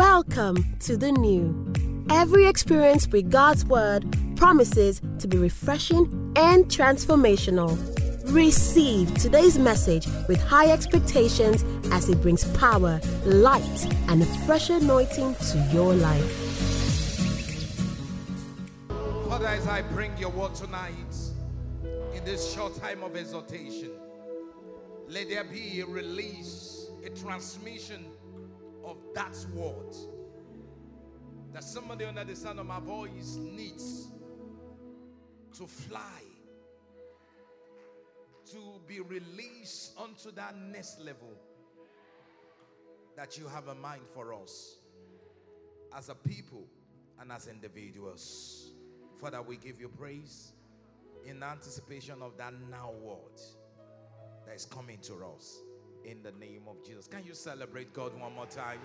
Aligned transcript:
Welcome 0.00 0.78
to 0.78 0.96
the 0.96 1.12
new. 1.12 1.74
Every 2.08 2.46
experience 2.46 3.06
with 3.08 3.30
God's 3.30 3.66
Word 3.66 4.06
promises 4.34 5.02
to 5.18 5.28
be 5.28 5.36
refreshing 5.36 6.32
and 6.36 6.64
transformational. 6.64 7.76
Receive 8.32 9.12
today's 9.18 9.58
message 9.58 10.06
with 10.26 10.40
high 10.40 10.70
expectations 10.72 11.62
as 11.92 12.08
it 12.08 12.22
brings 12.22 12.44
power, 12.56 12.98
light, 13.26 13.94
and 14.08 14.22
a 14.22 14.26
fresh 14.46 14.70
anointing 14.70 15.34
to 15.34 15.58
your 15.70 15.92
life. 15.92 16.32
Father, 19.28 19.48
as 19.48 19.66
I 19.66 19.82
bring 19.82 20.16
your 20.16 20.30
word 20.30 20.54
tonight 20.54 21.14
in 22.14 22.24
this 22.24 22.54
short 22.54 22.74
time 22.76 23.02
of 23.02 23.16
exhortation, 23.16 23.90
let 25.08 25.28
there 25.28 25.44
be 25.44 25.82
a 25.82 25.86
release, 25.86 26.88
a 27.04 27.10
transmission 27.10 28.06
of 28.84 28.96
that 29.14 29.36
word 29.54 29.94
that 31.52 31.64
somebody 31.64 32.04
under 32.04 32.24
the 32.24 32.36
sound 32.36 32.60
of 32.60 32.66
my 32.66 32.80
voice 32.80 33.36
needs 33.40 34.08
to 35.56 35.66
fly, 35.66 36.22
to 38.50 38.80
be 38.86 39.00
released 39.00 39.92
onto 39.98 40.30
that 40.32 40.56
next 40.56 41.00
level 41.00 41.32
that 43.16 43.36
you 43.36 43.46
have 43.48 43.68
a 43.68 43.74
mind 43.74 44.02
for 44.14 44.32
us 44.32 44.76
as 45.96 46.08
a 46.08 46.14
people 46.14 46.64
and 47.20 47.32
as 47.32 47.48
individuals. 47.48 48.70
Father, 49.20 49.42
we 49.42 49.56
give 49.56 49.80
you 49.80 49.88
praise 49.88 50.52
in 51.26 51.42
anticipation 51.42 52.22
of 52.22 52.36
that 52.38 52.54
now 52.70 52.92
word 53.02 53.40
that 54.46 54.54
is 54.54 54.64
coming 54.64 54.98
to 55.02 55.14
us 55.36 55.58
in 56.04 56.22
the 56.22 56.32
name 56.44 56.62
of 56.68 56.84
Jesus. 56.84 57.06
Can 57.06 57.24
you 57.26 57.34
celebrate 57.34 57.92
God 57.92 58.18
one 58.18 58.34
more 58.34 58.46
time? 58.46 58.80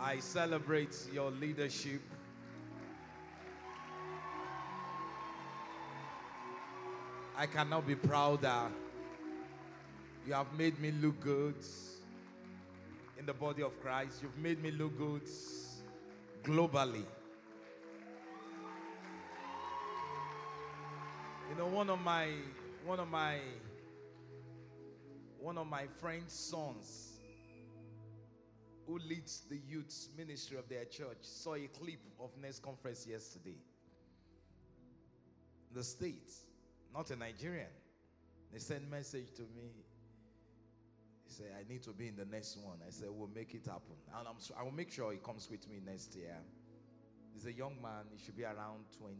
I 0.00 0.18
celebrate 0.18 0.94
your 1.12 1.30
leadership. 1.30 2.00
I 7.36 7.46
cannot 7.46 7.86
be 7.86 7.94
prouder. 7.94 8.70
You 10.26 10.34
have 10.34 10.52
made 10.56 10.78
me 10.80 10.92
look 10.92 11.20
good 11.20 11.56
in 13.18 13.26
the 13.26 13.32
body 13.32 13.62
of 13.62 13.80
Christ. 13.82 14.22
You've 14.22 14.38
made 14.38 14.62
me 14.62 14.70
look 14.70 14.96
good 14.96 15.22
globally. 16.42 17.04
You 21.50 21.56
know, 21.58 21.66
one 21.66 21.90
of 21.90 22.00
my 22.00 22.28
one 22.84 23.00
of 23.00 23.08
my 23.10 23.38
one 25.44 25.58
of 25.58 25.66
my 25.66 25.84
friend's 26.00 26.32
sons 26.32 27.20
who 28.86 28.98
leads 28.98 29.42
the 29.50 29.58
youth 29.68 30.08
ministry 30.16 30.56
of 30.56 30.66
their 30.70 30.86
church 30.86 31.18
saw 31.20 31.54
a 31.54 31.66
clip 31.66 32.00
of 32.18 32.30
next 32.40 32.62
conference 32.62 33.06
yesterday. 33.06 33.58
The 35.74 35.84
States, 35.84 36.44
not 36.94 37.10
a 37.10 37.16
Nigerian. 37.16 37.68
They 38.54 38.58
sent 38.58 38.90
message 38.90 39.34
to 39.36 39.42
me. 39.42 39.68
He 41.26 41.32
said, 41.34 41.52
I 41.60 41.70
need 41.70 41.82
to 41.82 41.90
be 41.90 42.08
in 42.08 42.16
the 42.16 42.24
next 42.24 42.56
one. 42.56 42.78
I 42.86 42.90
said, 42.90 43.08
we'll 43.10 43.28
make 43.34 43.54
it 43.54 43.66
happen. 43.66 43.96
And 44.18 44.26
I'm, 44.26 44.36
I 44.58 44.62
will 44.62 44.72
make 44.72 44.92
sure 44.92 45.12
he 45.12 45.18
comes 45.18 45.48
with 45.50 45.68
me 45.68 45.76
next 45.84 46.16
year. 46.16 46.38
He's 47.34 47.44
a 47.44 47.52
young 47.52 47.76
man. 47.82 48.04
He 48.16 48.24
should 48.24 48.36
be 48.36 48.44
around 48.44 48.84
20, 48.98 49.14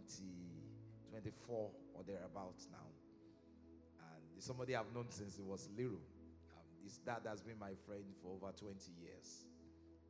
24 1.10 1.70
or 1.92 2.02
thereabouts 2.06 2.68
now. 2.72 2.86
And 4.00 4.42
somebody 4.42 4.74
I've 4.74 4.92
known 4.94 5.10
since 5.10 5.36
he 5.36 5.42
was 5.42 5.68
little. 5.76 6.00
His 6.84 6.98
dad 6.98 7.24
has 7.26 7.40
been 7.40 7.58
my 7.58 7.72
friend 7.86 8.04
for 8.20 8.36
over 8.36 8.52
20 8.52 8.76
years. 9.00 9.48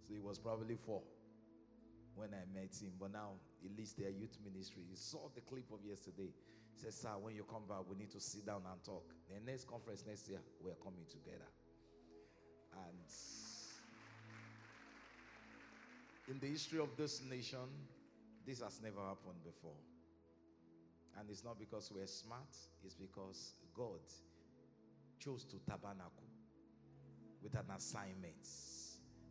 So 0.02 0.12
he 0.12 0.18
was 0.20 0.38
probably 0.38 0.74
four 0.74 1.02
when 2.16 2.30
I 2.34 2.42
met 2.52 2.74
him. 2.74 2.92
But 2.98 3.12
now 3.12 3.38
he 3.62 3.70
leads 3.78 3.94
their 3.94 4.10
youth 4.10 4.36
ministry. 4.44 4.82
He 4.90 4.96
saw 4.96 5.30
the 5.34 5.40
clip 5.40 5.70
of 5.72 5.86
yesterday. 5.86 6.34
He 6.74 6.80
said, 6.82 6.92
Sir, 6.92 7.14
when 7.20 7.36
you 7.36 7.44
come 7.44 7.62
back, 7.68 7.86
we 7.88 7.96
need 7.96 8.10
to 8.10 8.20
sit 8.20 8.44
down 8.44 8.62
and 8.70 8.82
talk. 8.82 9.06
The 9.30 9.38
next 9.40 9.68
conference 9.68 10.02
next 10.06 10.28
year, 10.28 10.40
we're 10.60 10.74
coming 10.82 11.06
together. 11.08 11.46
And 12.88 13.06
in 16.26 16.40
the 16.40 16.48
history 16.48 16.80
of 16.80 16.96
this 16.96 17.22
nation, 17.22 17.70
this 18.44 18.60
has 18.60 18.80
never 18.82 18.98
happened 18.98 19.44
before. 19.44 19.78
And 21.18 21.30
it's 21.30 21.44
not 21.44 21.60
because 21.60 21.92
we're 21.94 22.08
smart, 22.08 22.50
it's 22.84 22.96
because 22.96 23.54
God 23.72 24.02
chose 25.20 25.44
to 25.44 25.56
tabernacle 25.70 26.33
with 27.44 27.54
an 27.54 27.70
assignment. 27.76 28.48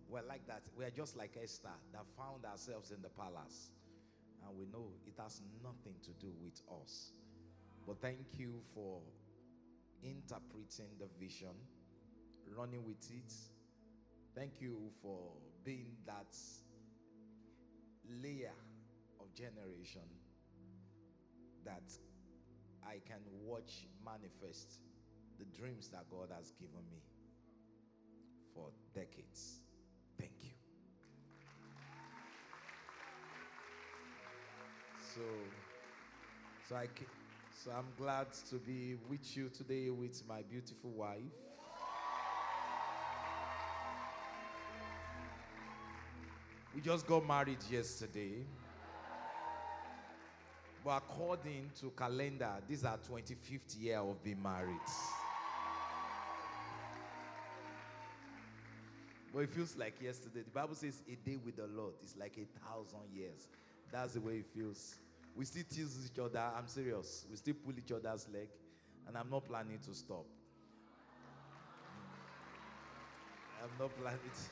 We're 0.08 0.22
like 0.30 0.46
that. 0.48 0.62
We're 0.78 0.92
just 0.92 1.18
like 1.18 1.36
Esther 1.42 1.74
that 1.92 2.06
found 2.16 2.46
ourselves 2.46 2.92
in 2.92 3.02
the 3.02 3.10
palace. 3.10 3.72
And 4.46 4.56
we 4.58 4.66
know 4.68 4.88
it 5.08 5.16
has 5.20 5.42
nothing 5.64 5.96
to 6.04 6.12
do 6.24 6.32
with 6.44 6.62
us. 6.82 7.14
But 7.88 8.00
thank 8.02 8.38
you 8.38 8.62
for 8.76 9.02
interpreting 10.04 10.94
the 11.00 11.08
vision, 11.20 11.56
running 12.56 12.86
with 12.86 13.10
it. 13.10 13.34
Thank 14.36 14.62
you 14.62 14.92
for 15.02 15.32
being 15.66 15.96
that 16.06 16.36
layer 18.22 18.54
of 19.20 19.34
generation 19.34 20.08
that 21.66 21.84
I 22.86 23.00
can 23.08 23.22
watch 23.44 23.88
manifest 24.06 24.80
the 25.40 25.46
dreams 25.58 25.90
that 25.90 26.06
God 26.12 26.30
has 26.36 26.52
given 26.60 26.84
me 26.92 27.02
for 28.54 28.68
decades. 28.94 29.60
Thank 30.18 30.32
you. 30.42 30.50
So, 35.14 35.22
so 36.70 36.76
I, 36.76 36.88
so 37.64 37.72
I'm 37.72 37.88
glad 37.98 38.28
to 38.50 38.56
be 38.56 38.96
with 39.10 39.36
you 39.36 39.50
today 39.50 39.90
with 39.90 40.22
my 40.28 40.42
beautiful 40.42 40.92
wife. 40.92 41.20
We 46.76 46.82
just 46.82 47.06
got 47.06 47.28
married 47.28 47.60
yesterday. 47.70 48.44
But 50.84 50.98
according 50.98 51.70
to 51.80 51.92
calendar, 51.92 52.56
these 52.68 52.84
are 52.84 52.98
25th 52.98 53.80
year 53.80 54.00
of 54.00 54.22
being 54.24 54.42
married. 54.42 54.82
But 59.34 59.40
it 59.40 59.50
feels 59.50 59.76
like 59.76 59.96
yesterday. 60.02 60.42
The 60.42 60.52
Bible 60.52 60.76
says 60.76 61.02
a 61.12 61.16
day 61.28 61.38
with 61.44 61.56
the 61.56 61.68
Lord 61.68 61.94
is 62.04 62.16
like 62.20 62.38
a 62.38 62.46
thousand 62.68 63.00
years. 63.16 63.48
That's 63.92 64.14
the 64.14 64.22
way 64.22 64.34
it 64.34 64.46
feels. 64.56 64.96
We 65.36 65.46
still 65.46 65.64
tease 65.68 65.98
each 66.12 66.20
other. 66.20 66.40
I'm 66.56 66.68
serious. 66.68 67.26
We 67.30 67.38
still 67.38 67.56
pull 67.66 67.74
each 67.76 67.92
other's 67.92 68.28
leg. 68.32 68.48
And 69.08 69.18
I'm 69.18 69.30
not 69.32 69.46
planning 69.48 69.80
to 69.88 69.94
stop. 69.96 70.26
I'm 73.64 73.70
not 73.80 73.92
planning 74.00 74.20
to. 74.20 74.42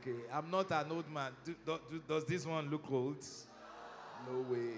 Okay, 0.00 0.16
I'm 0.32 0.50
not 0.50 0.70
an 0.70 0.92
old 0.92 1.10
man. 1.12 1.32
Do, 1.44 1.54
do, 1.66 1.78
do, 1.90 2.00
does 2.08 2.24
this 2.24 2.46
one 2.46 2.70
look 2.70 2.90
old? 2.90 3.22
No 4.26 4.40
way. 4.40 4.72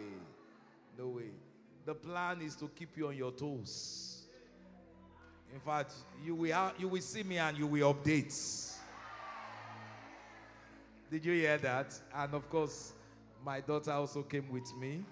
No 0.98 1.08
way. 1.08 1.30
The 1.84 1.94
plan 1.94 2.40
is 2.40 2.56
to 2.56 2.68
keep 2.74 2.96
you 2.96 3.06
on 3.06 3.16
your 3.16 3.30
toes. 3.30 4.15
In 5.52 5.60
fact, 5.60 5.92
you 6.24 6.34
will, 6.34 6.72
you 6.78 6.88
will 6.88 7.00
see 7.00 7.22
me 7.22 7.38
and 7.38 7.56
you 7.56 7.66
will 7.66 7.94
update. 7.94 8.76
Did 11.10 11.24
you 11.24 11.32
hear 11.34 11.56
that? 11.58 11.98
And 12.14 12.34
of 12.34 12.48
course, 12.50 12.92
my 13.44 13.60
daughter 13.60 13.92
also 13.92 14.22
came 14.22 14.50
with 14.50 14.74
me. 14.76 15.04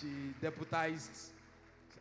She 0.00 0.34
deputized 0.40 1.32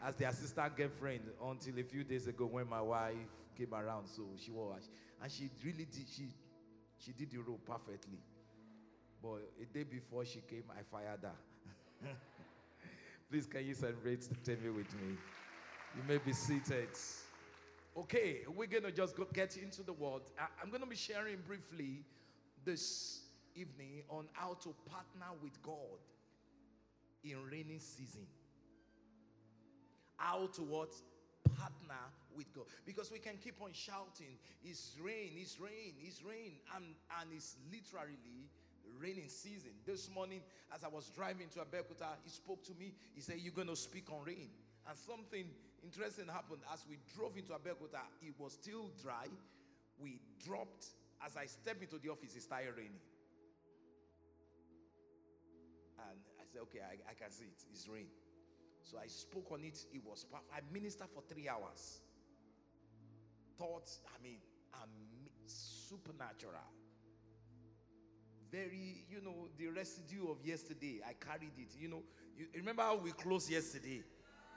as 0.06 0.16
the 0.16 0.26
assistant 0.28 0.76
girlfriend 0.76 1.22
until 1.44 1.80
a 1.80 1.84
few 1.84 2.04
days 2.04 2.28
ago 2.28 2.46
when 2.46 2.70
my 2.70 2.82
wife 2.82 3.16
came 3.58 3.74
around. 3.74 4.08
So 4.08 4.24
she 4.38 4.52
was, 4.52 4.90
and 5.22 5.32
she 5.32 5.50
really 5.64 5.86
did. 5.86 6.06
She 6.16 6.28
she 7.00 7.12
did 7.14 7.32
the 7.32 7.38
role 7.38 7.60
perfectly. 7.66 8.20
But 9.22 9.50
a 9.62 9.66
day 9.74 9.84
before 9.84 10.26
she 10.26 10.42
came, 10.42 10.64
I 10.70 10.82
fired 10.92 11.22
her. 11.24 12.10
Please, 13.30 13.46
can 13.46 13.66
you 13.66 13.74
celebrate 13.74 14.26
Temi 14.46 14.70
with 14.70 14.94
me? 15.02 15.18
You 15.96 16.02
may 16.08 16.18
be 16.18 16.32
seated. 16.32 16.88
Okay, 17.98 18.42
we're 18.56 18.68
gonna 18.68 18.92
just 18.92 19.18
go 19.18 19.28
get 19.34 19.58
into 19.58 19.84
the 19.84 19.92
word. 19.92 20.22
I, 20.40 20.46
I'm 20.64 20.72
gonna 20.72 20.86
be 20.86 20.96
sharing 20.96 21.38
briefly 21.46 22.06
this 22.64 23.22
evening 23.54 24.04
on 24.10 24.28
how 24.32 24.54
to 24.64 24.74
partner 24.90 25.36
with 25.44 25.62
God 25.62 26.00
in 27.24 27.36
rainy 27.52 27.80
season. 27.80 28.28
How 30.16 30.48
to 30.54 30.62
what? 30.62 30.94
Partner 31.58 32.00
with 32.36 32.54
God. 32.54 32.66
Because 32.86 33.12
we 33.12 33.20
can 33.20 33.38
keep 33.44 33.62
on 33.62 33.72
shouting, 33.74 34.38
it's 34.64 34.96
rain, 35.02 35.32
it's 35.36 35.60
rain, 35.60 35.96
it's 36.02 36.24
rain. 36.24 36.54
And, 36.76 36.86
and 37.20 37.30
it's 37.36 37.56
literally 37.72 38.48
raining 39.00 39.30
season. 39.30 39.72
This 39.86 40.10
morning, 40.14 40.42
as 40.74 40.84
I 40.84 40.88
was 40.88 41.10
driving 41.10 41.48
to 41.50 41.60
Abeokuta, 41.60 42.18
he 42.24 42.30
spoke 42.30 42.64
to 42.66 42.74
me. 42.80 42.94
He 43.14 43.22
said, 43.22 43.36
You're 43.40 43.54
going 43.54 43.68
to 43.68 43.76
speak 43.76 44.12
on 44.12 44.26
rain. 44.26 44.50
And 44.88 44.98
something 44.98 45.46
interesting 45.84 46.28
happened 46.28 46.62
as 46.74 46.86
we 46.90 46.98
drove 47.16 47.38
into 47.38 47.52
Abeokuta. 47.54 48.02
It 48.22 48.34
was 48.38 48.54
still 48.54 48.92
dry. 49.02 49.28
We 50.00 50.20
dropped. 50.46 50.88
As 51.26 51.36
I 51.36 51.46
stepped 51.46 51.82
into 51.82 51.98
the 51.98 52.10
office, 52.10 52.36
it 52.36 52.44
started 52.44 52.74
raining. 52.78 53.02
And 56.00 56.20
I 56.40 56.44
said, 56.46 56.62
okay, 56.64 56.80
I, 56.80 57.12
I 57.12 57.14
can 57.16 57.32
see 57.32 57.46
it. 57.46 57.64
It's 57.74 57.88
rain. 57.88 58.08
So 58.84 58.98
I 58.98 59.08
spoke 59.08 59.52
on 59.52 59.64
it. 59.64 59.84
It 59.92 60.02
was 60.06 60.24
powerful. 60.24 60.48
I 60.56 60.60
ministered 60.72 61.10
for 61.14 61.24
three 61.28 61.50
hours. 61.50 62.00
Thoughts, 63.58 64.00
I 64.08 64.24
mean, 64.24 64.38
I'm 64.74 64.90
supernatural. 65.46 66.54
Very, 68.52 69.06
you 69.10 69.22
know, 69.22 69.48
the 69.58 69.68
residue 69.68 70.30
of 70.30 70.38
yesterday. 70.44 71.02
I 71.08 71.14
carried 71.14 71.52
it. 71.58 71.76
You 71.80 71.90
know, 71.90 72.04
you 72.38 72.46
remember 72.56 72.84
how 72.84 72.98
we 72.98 73.12
closed 73.12 73.50
yesterday? 73.50 74.04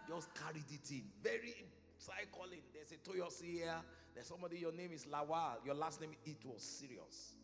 Just 0.08 0.28
carried 0.34 0.64
it 0.70 0.90
in. 0.90 1.02
Very 1.22 1.54
cycling. 1.98 2.60
There's 2.72 2.92
a 2.92 2.96
Toyos 2.96 3.42
here. 3.42 3.74
There's 4.14 4.26
somebody, 4.26 4.58
your 4.58 4.72
name 4.72 4.90
is 4.92 5.06
Lawal. 5.06 5.64
Your 5.64 5.74
last 5.74 6.00
name, 6.00 6.10
it 6.24 6.38
was 6.44 6.62
serious. 6.62 7.34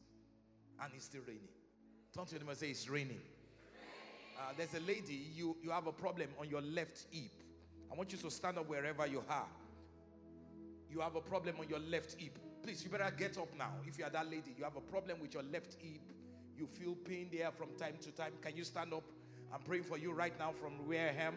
And 0.82 0.92
it's 0.94 1.06
still 1.06 1.22
raining. 1.26 1.48
Turn 2.14 2.26
to 2.26 2.36
him 2.36 2.48
and 2.48 2.58
say, 2.58 2.70
It's 2.70 2.88
raining. 2.88 3.20
Uh, 4.38 4.52
there's 4.56 4.74
a 4.74 4.80
lady, 4.80 5.30
you, 5.34 5.56
you 5.62 5.70
have 5.70 5.86
a 5.86 5.92
problem 5.92 6.28
on 6.38 6.48
your 6.48 6.60
left 6.60 7.06
hip. 7.10 7.30
I 7.90 7.94
want 7.94 8.12
you 8.12 8.18
to 8.18 8.30
stand 8.30 8.58
up 8.58 8.68
wherever 8.68 9.06
you 9.06 9.22
are. 9.30 9.46
You 10.90 11.00
have 11.00 11.16
a 11.16 11.20
problem 11.20 11.56
on 11.58 11.68
your 11.68 11.78
left 11.78 12.16
hip. 12.18 12.38
Please, 12.62 12.84
you 12.84 12.90
better 12.90 13.10
get 13.16 13.38
up 13.38 13.48
now. 13.56 13.72
If 13.86 13.98
you 13.98 14.04
are 14.04 14.10
that 14.10 14.26
lady, 14.26 14.54
you 14.58 14.64
have 14.64 14.76
a 14.76 14.80
problem 14.80 15.20
with 15.20 15.32
your 15.34 15.42
left 15.44 15.76
hip. 15.80 16.00
You 16.56 16.66
feel 16.66 16.94
pain 16.94 17.28
there 17.32 17.50
from 17.50 17.68
time 17.78 17.96
to 18.02 18.10
time. 18.10 18.32
Can 18.40 18.56
you 18.56 18.64
stand 18.64 18.92
up? 18.94 19.04
I'm 19.52 19.60
praying 19.60 19.84
for 19.84 19.98
you 19.98 20.12
right 20.12 20.36
now 20.38 20.52
from 20.52 20.86
where 20.86 21.10
I 21.10 21.22
am. 21.24 21.34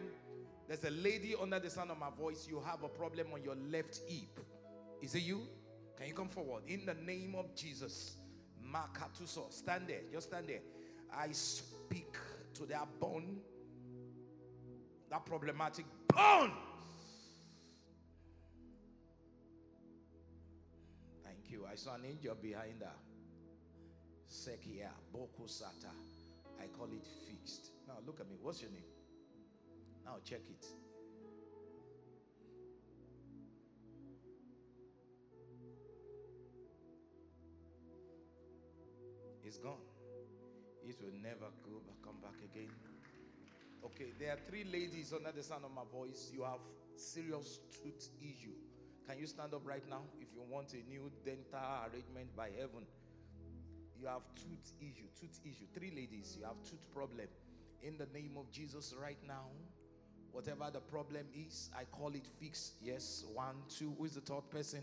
There's 0.66 0.84
a 0.84 0.90
lady 0.90 1.34
under 1.40 1.58
the 1.58 1.68
sound 1.68 1.90
of 1.90 1.98
my 1.98 2.10
voice. 2.10 2.46
You 2.48 2.60
have 2.60 2.82
a 2.82 2.88
problem 2.88 3.28
on 3.34 3.42
your 3.42 3.56
left 3.70 4.00
hip. 4.08 4.40
Is 5.02 5.14
it 5.14 5.22
you? 5.22 5.42
Can 5.96 6.06
you 6.08 6.14
come 6.14 6.28
forward? 6.28 6.62
In 6.66 6.86
the 6.86 6.94
name 6.94 7.34
of 7.36 7.54
Jesus. 7.54 8.16
Makatuso. 8.72 9.52
Stand 9.52 9.88
there. 9.88 10.00
Just 10.12 10.28
stand 10.28 10.48
there. 10.48 10.60
I 11.14 11.32
speak 11.32 12.16
to 12.54 12.66
that 12.66 12.86
bone, 13.00 13.38
that 15.10 15.26
problematic 15.26 15.86
bone. 16.08 16.52
Thank 21.24 21.50
you. 21.50 21.66
I 21.70 21.74
saw 21.74 21.94
an 21.94 22.04
angel 22.06 22.36
behind 22.40 22.80
her. 22.80 22.92
Sekia, 24.30 24.90
Bokusata. 25.12 25.90
I 26.62 26.66
call 26.68 26.86
it 26.92 27.06
fixed. 27.26 27.72
Now 27.88 27.94
look 28.06 28.20
at 28.20 28.28
me. 28.30 28.36
What's 28.40 28.62
your 28.62 28.70
name? 28.70 28.84
Now 30.04 30.18
check 30.24 30.42
it. 30.48 30.66
It's 39.42 39.58
gone. 39.58 39.82
It 40.86 40.96
will 41.02 41.12
never 41.20 41.50
go 41.64 41.80
back, 41.84 41.96
come 42.04 42.20
back 42.22 42.38
again. 42.44 42.70
Okay, 43.84 44.12
there 44.20 44.32
are 44.32 44.38
three 44.48 44.64
ladies 44.64 45.12
under 45.12 45.32
the 45.32 45.42
sound 45.42 45.64
of 45.64 45.72
my 45.72 45.82
voice. 45.92 46.30
You 46.32 46.44
have 46.44 46.60
serious 46.94 47.58
tooth 47.72 48.10
issue. 48.20 48.54
Can 49.08 49.18
you 49.18 49.26
stand 49.26 49.54
up 49.54 49.62
right 49.66 49.82
now 49.90 50.02
if 50.20 50.28
you 50.32 50.42
want 50.48 50.72
a 50.74 50.88
new 50.88 51.10
dental 51.24 51.58
arrangement 51.82 52.36
by 52.36 52.50
heaven? 52.56 52.86
You 54.00 54.06
have 54.06 54.22
tooth 54.34 54.72
issue, 54.80 55.08
tooth 55.20 55.40
issue. 55.44 55.66
Three 55.74 55.90
ladies, 55.90 56.36
you 56.38 56.46
have 56.46 56.56
tooth 56.64 56.86
problem. 56.94 57.26
In 57.82 57.98
the 57.98 58.06
name 58.18 58.32
of 58.38 58.50
Jesus, 58.50 58.94
right 59.00 59.18
now, 59.28 59.44
whatever 60.32 60.70
the 60.72 60.80
problem 60.80 61.26
is, 61.34 61.68
I 61.78 61.84
call 61.84 62.14
it 62.14 62.26
fixed. 62.40 62.74
Yes, 62.82 63.24
one, 63.34 63.56
two. 63.68 63.94
Who 63.98 64.06
is 64.06 64.14
the 64.14 64.22
third 64.22 64.48
person? 64.50 64.80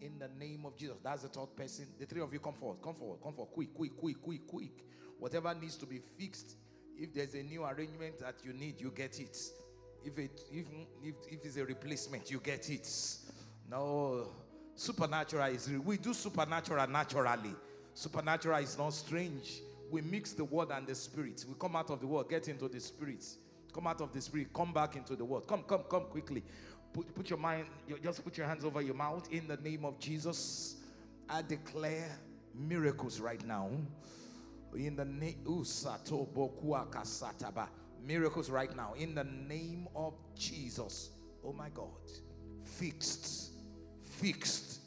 In 0.00 0.18
the 0.18 0.28
name 0.38 0.64
of 0.66 0.76
Jesus, 0.76 0.96
that's 1.02 1.22
the 1.22 1.28
third 1.28 1.54
person. 1.56 1.86
The 1.98 2.06
three 2.06 2.20
of 2.20 2.32
you 2.32 2.40
come 2.40 2.54
forward, 2.54 2.78
come 2.82 2.94
forward, 2.94 3.18
come 3.22 3.34
forward, 3.34 3.52
quick, 3.52 3.72
quick, 3.72 3.96
quick, 3.96 4.20
quick, 4.20 4.46
quick. 4.46 4.84
Whatever 5.18 5.54
needs 5.54 5.76
to 5.76 5.86
be 5.86 5.98
fixed, 5.98 6.56
if 6.98 7.14
there's 7.14 7.34
a 7.34 7.42
new 7.42 7.64
arrangement 7.64 8.18
that 8.18 8.34
you 8.44 8.52
need, 8.52 8.80
you 8.80 8.90
get 8.90 9.20
it. 9.20 9.36
If 10.04 10.18
it 10.18 10.42
if 10.50 10.66
if, 11.02 11.14
if 11.30 11.44
it's 11.44 11.56
a 11.56 11.64
replacement, 11.64 12.30
you 12.32 12.40
get 12.40 12.68
it. 12.68 12.88
No, 13.70 14.28
supernatural 14.74 15.46
is 15.52 15.70
we 15.84 15.98
do 15.98 16.12
supernatural 16.12 16.86
naturally. 16.88 17.54
Supernatural 17.96 18.58
is 18.58 18.76
not 18.76 18.92
strange. 18.92 19.62
We 19.90 20.02
mix 20.02 20.34
the 20.34 20.44
word 20.44 20.70
and 20.70 20.86
the 20.86 20.94
spirit. 20.94 21.42
We 21.48 21.54
come 21.58 21.76
out 21.76 21.88
of 21.88 21.98
the 21.98 22.06
word, 22.06 22.28
get 22.28 22.46
into 22.46 22.68
the 22.68 22.78
spirit. 22.78 23.24
Come 23.72 23.86
out 23.86 24.02
of 24.02 24.12
the 24.12 24.20
spirit, 24.20 24.52
come 24.52 24.74
back 24.74 24.96
into 24.96 25.16
the 25.16 25.24
word. 25.24 25.46
Come, 25.46 25.62
come, 25.62 25.84
come 25.88 26.02
quickly. 26.02 26.44
Put, 26.92 27.14
put 27.14 27.30
your 27.30 27.38
mind, 27.38 27.64
just 28.02 28.22
put 28.22 28.36
your 28.36 28.46
hands 28.46 28.66
over 28.66 28.82
your 28.82 28.94
mouth 28.94 29.26
in 29.32 29.48
the 29.48 29.56
name 29.56 29.86
of 29.86 29.98
Jesus. 29.98 30.76
I 31.26 31.40
declare 31.40 32.18
miracles 32.54 33.18
right 33.18 33.42
now 33.46 33.70
in 34.74 34.94
the 34.94 35.06
name 35.06 35.38
miracles 38.04 38.50
right 38.50 38.76
now 38.76 38.92
in 38.98 39.14
the 39.14 39.24
name 39.24 39.88
of 39.96 40.12
Jesus. 40.34 41.12
Oh 41.42 41.54
my 41.54 41.70
God. 41.70 41.88
Fixed. 42.62 43.52
Fixed. 44.02 44.80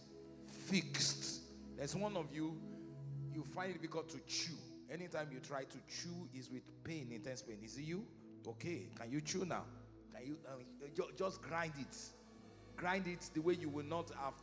Fixed. 0.67 1.41
There's 1.75 1.95
one 1.95 2.15
of 2.15 2.27
you 2.31 2.55
you 3.39 3.45
find 3.53 3.71
it 3.71 3.81
difficult 3.81 4.09
to 4.09 4.19
chew. 4.27 4.57
Anytime 4.91 5.29
you 5.31 5.39
try 5.39 5.63
to 5.63 5.77
chew 5.87 6.27
is 6.37 6.49
with 6.51 6.63
pain, 6.83 7.09
intense 7.13 7.41
pain. 7.41 7.57
Is 7.63 7.77
it 7.77 7.83
you? 7.83 8.03
Okay. 8.45 8.87
Can 8.99 9.11
you 9.11 9.21
chew 9.21 9.45
now? 9.45 9.63
Can 10.13 10.27
you 10.27 10.37
uh, 10.45 11.03
just 11.17 11.41
grind 11.41 11.73
it? 11.79 11.95
Grind 12.75 13.07
it 13.07 13.29
the 13.33 13.41
way 13.41 13.53
you 13.53 13.69
will 13.69 13.85
not 13.85 14.11
have 14.21 14.33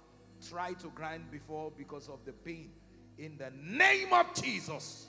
tried 0.49 0.79
to 0.81 0.89
grind 0.89 1.31
before 1.31 1.73
because 1.77 2.09
of 2.09 2.25
the 2.25 2.33
pain. 2.33 2.71
In 3.19 3.37
the 3.37 3.51
name 3.63 4.13
of 4.13 4.33
Jesus. 4.35 5.09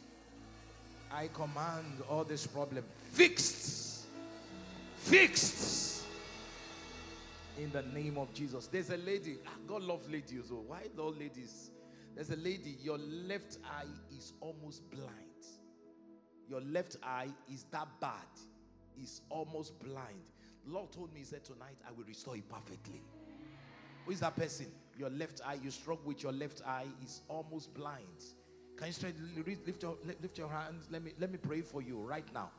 I 1.10 1.28
command 1.28 2.04
all 2.10 2.26
this 2.26 2.46
problem 2.46 2.84
fixed. 3.14 4.06
Fixed. 4.98 6.04
In 7.58 7.72
the 7.72 7.84
name 7.84 8.18
of 8.18 8.34
Jesus. 8.34 8.68
There's 8.68 8.90
a 8.90 8.98
lady. 8.98 9.38
Ah, 9.48 9.52
God 9.66 9.84
loves 9.84 10.10
ladies. 10.10 10.52
Oh, 10.52 10.64
why 10.68 10.82
all 10.98 11.14
ladies? 11.14 11.72
There's 12.18 12.32
a 12.32 12.36
lady. 12.38 12.76
Your 12.82 12.98
left 12.98 13.60
eye 13.64 13.86
is 14.12 14.34
almost 14.42 14.90
blind. 14.90 15.12
Your 16.50 16.62
left 16.62 16.98
eye 17.04 17.28
is 17.54 17.66
that 17.72 17.88
bad. 18.02 18.26
Is 19.00 19.22
almost 19.30 19.78
blind. 19.80 20.24
Lord 20.66 20.92
told 20.92 21.14
me, 21.14 21.20
He 21.20 21.26
said, 21.26 21.46
Tonight 21.46 21.78
I 21.88 21.92
will 21.92 22.06
restore 22.06 22.36
it 22.36 22.50
perfectly. 22.50 23.04
Who 24.06 24.12
is 24.12 24.22
that 24.22 24.36
person? 24.36 24.66
Your 24.98 25.12
left 25.12 25.42
eye, 25.46 25.60
you 25.64 25.70
struggle 25.70 26.06
with 26.06 26.24
your 26.24 26.32
left 26.32 26.64
eye, 26.66 26.88
is 27.06 27.22
almost 27.28 27.72
blind. 27.76 28.24
Can 28.78 28.88
you 28.88 28.94
straight 28.94 29.14
lift 29.68 29.84
your 29.84 29.96
lift 30.20 30.40
your 30.40 30.50
hands? 30.50 30.88
Let 30.90 31.04
me 31.04 31.12
let 31.20 31.32
me 31.32 31.38
pray 31.38 31.62
for 31.62 31.84
you 31.84 32.00
right 32.00 32.26
now. 32.34 32.50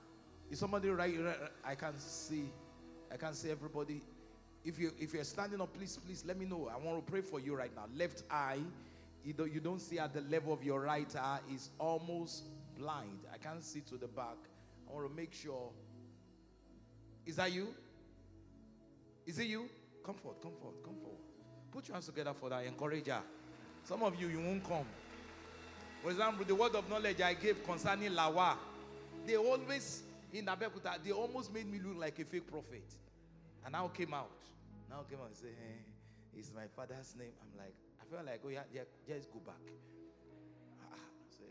Is 0.52 0.60
somebody 0.60 0.88
right? 0.88 1.12
I 1.64 1.74
can 1.74 1.98
see, 1.98 2.44
I 3.12 3.16
can 3.16 3.34
see 3.34 3.50
everybody. 3.50 4.02
If 4.64 4.78
you 4.78 4.92
if 5.00 5.14
you're 5.14 5.24
standing 5.24 5.60
up, 5.60 5.74
please 5.74 5.98
please 6.06 6.24
let 6.24 6.38
me 6.38 6.46
know. 6.46 6.70
I 6.72 6.76
want 6.76 7.04
to 7.04 7.10
pray 7.10 7.22
for 7.22 7.40
you 7.40 7.56
right 7.56 7.74
now. 7.74 7.86
Left 7.96 8.22
eye, 8.30 8.60
you 9.24 9.60
don't 9.60 9.80
see 9.80 9.98
at 9.98 10.14
the 10.14 10.22
level 10.22 10.52
of 10.52 10.62
your 10.64 10.80
right 10.80 11.14
eye 11.16 11.40
is 11.52 11.70
almost 11.78 12.44
blind. 12.76 13.20
I 13.32 13.38
can't 13.38 13.62
see 13.62 13.80
to 13.80 13.96
the 13.96 14.08
back. 14.08 14.36
I 14.88 14.94
want 14.94 15.08
to 15.08 15.14
make 15.14 15.34
sure. 15.34 15.70
Is 17.26 17.36
that 17.36 17.52
you? 17.52 17.68
Is 19.26 19.38
it 19.38 19.46
you? 19.46 19.68
Come 20.04 20.14
forward, 20.14 20.40
come 20.40 20.52
forward, 20.52 20.82
come 20.82 20.94
forward. 20.94 21.18
Put 21.70 21.88
your 21.88 21.94
hands 21.94 22.06
together 22.06 22.32
for 22.32 22.48
that. 22.48 22.64
Encourage 22.64 23.06
her. 23.08 23.20
Some 23.84 24.02
of 24.02 24.18
you, 24.18 24.28
you 24.28 24.40
won't 24.40 24.66
come. 24.66 24.86
For 26.02 26.10
example, 26.10 26.44
the 26.46 26.54
word 26.54 26.74
of 26.74 26.88
knowledge 26.88 27.20
I 27.20 27.34
gave 27.34 27.62
concerning 27.64 28.12
Lawa, 28.12 28.56
they 29.26 29.36
always, 29.36 30.02
in 30.32 30.46
Abeokuta, 30.46 31.02
they 31.04 31.10
almost 31.10 31.52
made 31.52 31.70
me 31.70 31.78
look 31.84 31.98
like 31.98 32.18
a 32.18 32.24
fake 32.24 32.50
prophet. 32.50 32.84
And 33.64 33.72
now 33.72 33.88
came 33.88 34.14
out. 34.14 34.30
Now 34.88 35.04
came 35.10 35.18
out 35.20 35.26
and 35.26 35.36
say, 35.36 35.48
hey, 35.48 36.38
it's 36.38 36.52
my 36.54 36.66
father's 36.74 37.14
name. 37.18 37.32
I'm 37.42 37.58
like, 37.58 37.74
felt 38.10 38.26
like, 38.26 38.40
oh 38.44 38.48
yeah, 38.48 38.62
yeah 38.72 38.82
just 39.06 39.30
go 39.32 39.40
back. 39.44 39.64
Ah, 40.92 40.96
so, 41.36 41.44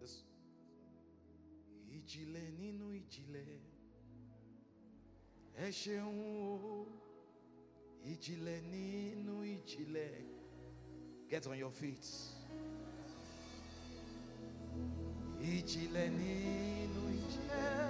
this, 0.00 0.14
ìjìnlẹ̀ 1.96 2.46
nínú 2.60 2.86
ìjìnlẹ̀ 3.00 3.58
ẹ 5.64 5.66
ṣeun 5.80 6.14
o. 6.24 6.86
ìjìnlẹ̀. 9.54 10.24
Get 11.30 11.46
on 11.46 11.56
your 11.58 11.70
feet. 11.80 12.06
Ìjìnlẹ̀ 15.52 16.08
nínú 16.18 17.02
ìjìnlẹ̀. 17.18 17.89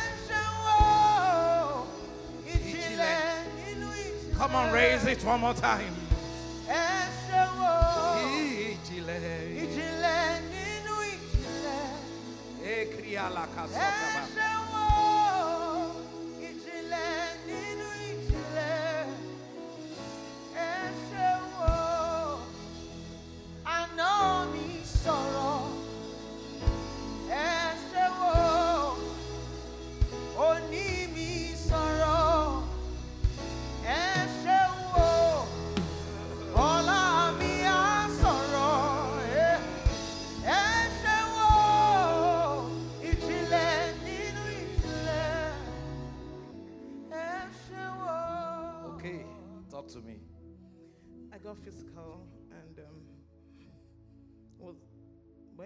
Come 4.41 4.55
on, 4.55 4.73
raise 4.73 5.05
it 5.05 5.23
one 5.23 5.39
more 5.45 5.53
time. 5.53 5.93
ẹ 6.67 6.85
ṣe 7.27 7.41
wò 7.59 7.73
Ijile. 8.25 9.17
ìjìnlẹ̀ 9.61 10.23
nínú 10.51 10.93
ìjìnlẹ̀. 11.13 11.83
Ekriala 12.77 13.43
Ẹ 13.45 13.89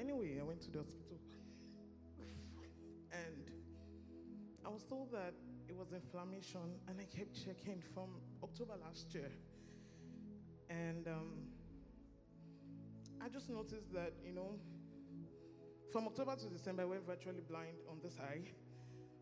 anyway, 0.06 0.38
I 0.40 0.44
went 0.44 0.62
to 0.62 0.72
the 0.72 0.80
hospital 0.80 1.18
and 3.12 3.50
I 4.66 4.70
was 4.70 4.84
told 4.84 5.12
that 5.12 5.34
it 5.68 5.76
was 5.76 5.94
inflammation, 5.94 6.78
and 6.88 7.00
I 7.00 7.06
kept 7.06 7.34
checking 7.34 7.82
from 7.94 8.10
October 8.44 8.74
last 8.86 9.14
year, 9.16 9.32
and 10.70 11.08
um, 11.08 11.32
I 13.20 13.30
just 13.30 13.50
noticed 13.50 13.92
that 13.94 14.14
you 14.24 14.34
know, 14.34 14.60
from 15.92 16.06
October 16.06 16.36
to 16.36 16.50
December, 16.50 16.84
I 16.84 16.86
went 16.86 17.06
virtually 17.08 17.42
blind 17.50 17.78
on 17.90 17.98
this 18.04 18.18
eye. 18.20 18.42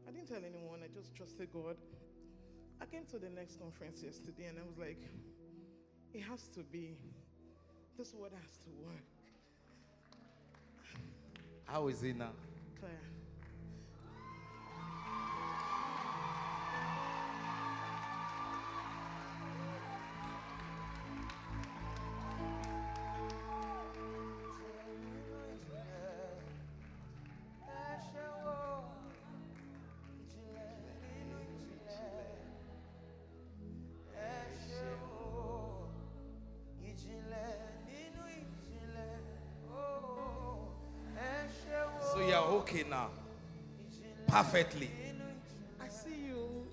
I 0.07 0.11
didn't 0.11 0.27
tell 0.27 0.43
anyone. 0.43 0.79
I 0.83 0.87
just 0.93 1.15
trusted 1.15 1.49
God. 1.53 1.77
I 2.81 2.85
came 2.85 3.05
to 3.11 3.19
the 3.19 3.29
next 3.29 3.59
conference 3.59 4.03
yesterday, 4.03 4.47
and 4.47 4.59
I 4.59 4.63
was 4.67 4.77
like. 4.77 4.99
It 6.13 6.21
has 6.29 6.47
to 6.49 6.59
be. 6.59 6.95
This 7.97 8.13
word 8.13 8.31
has 8.39 8.57
to 8.59 8.69
work. 8.85 9.12
How 11.65 11.87
is 11.87 12.03
it 12.03 12.15
now? 12.17 12.31
Claire. 12.79 12.91
Perfectly. 44.33 44.89
I 45.79 45.87
see 45.89 46.25
you. 46.29 46.65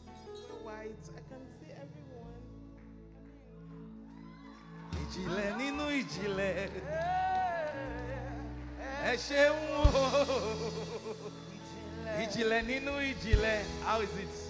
White. 0.64 1.04
I 1.18 1.20
can 1.28 1.42
see 1.60 1.72
everyone. 1.84 2.40
Ìjìnlẹ̀ 5.00 5.50
nínú 5.60 5.84
ìjìnlẹ̀. 6.00 6.70
Ẹ 9.04 9.12
ṣeun 9.26 9.58
o. 9.76 9.82
Ìjìnlẹ̀ 12.22 12.60
nínú 12.70 12.92
ìjìnlẹ̀. 13.10 13.58
How 13.84 14.00
is 14.00 14.14
it? 14.24 14.49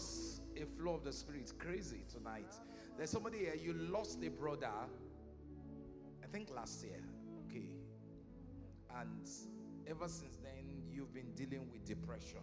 Just 0.00 0.40
a 0.56 0.64
flow 0.64 0.94
of 0.94 1.04
the 1.04 1.12
Spirit. 1.12 1.52
Crazy 1.58 2.04
tonight. 2.10 2.52
There's 2.96 3.10
somebody 3.10 3.38
here, 3.38 3.54
you 3.54 3.74
lost 3.74 4.18
a 4.24 4.30
brother, 4.30 4.70
I 6.22 6.26
think 6.32 6.48
last 6.54 6.82
year. 6.84 7.00
Okay. 7.46 7.70
And 8.98 9.28
ever 9.86 10.08
since 10.08 10.36
then, 10.42 10.82
you've 10.90 11.12
been 11.12 11.32
dealing 11.34 11.68
with 11.70 11.84
depression. 11.84 12.40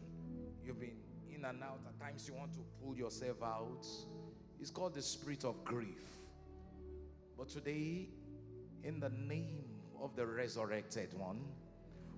You've 0.64 0.80
been 0.80 0.98
in 1.34 1.46
and 1.46 1.64
out. 1.64 1.80
At 1.88 2.00
times, 2.00 2.28
you 2.28 2.36
want 2.36 2.54
to 2.54 2.60
pull 2.84 2.96
yourself 2.96 3.42
out. 3.44 3.86
It's 4.60 4.72
called 4.72 4.94
the 4.94 5.02
spirit 5.02 5.44
of 5.44 5.64
grief. 5.64 6.04
But 7.38 7.50
today, 7.50 8.10
in 8.84 9.00
the 9.00 9.10
name 9.10 9.66
of 10.02 10.16
the 10.16 10.26
resurrected 10.26 11.14
one, 11.14 11.42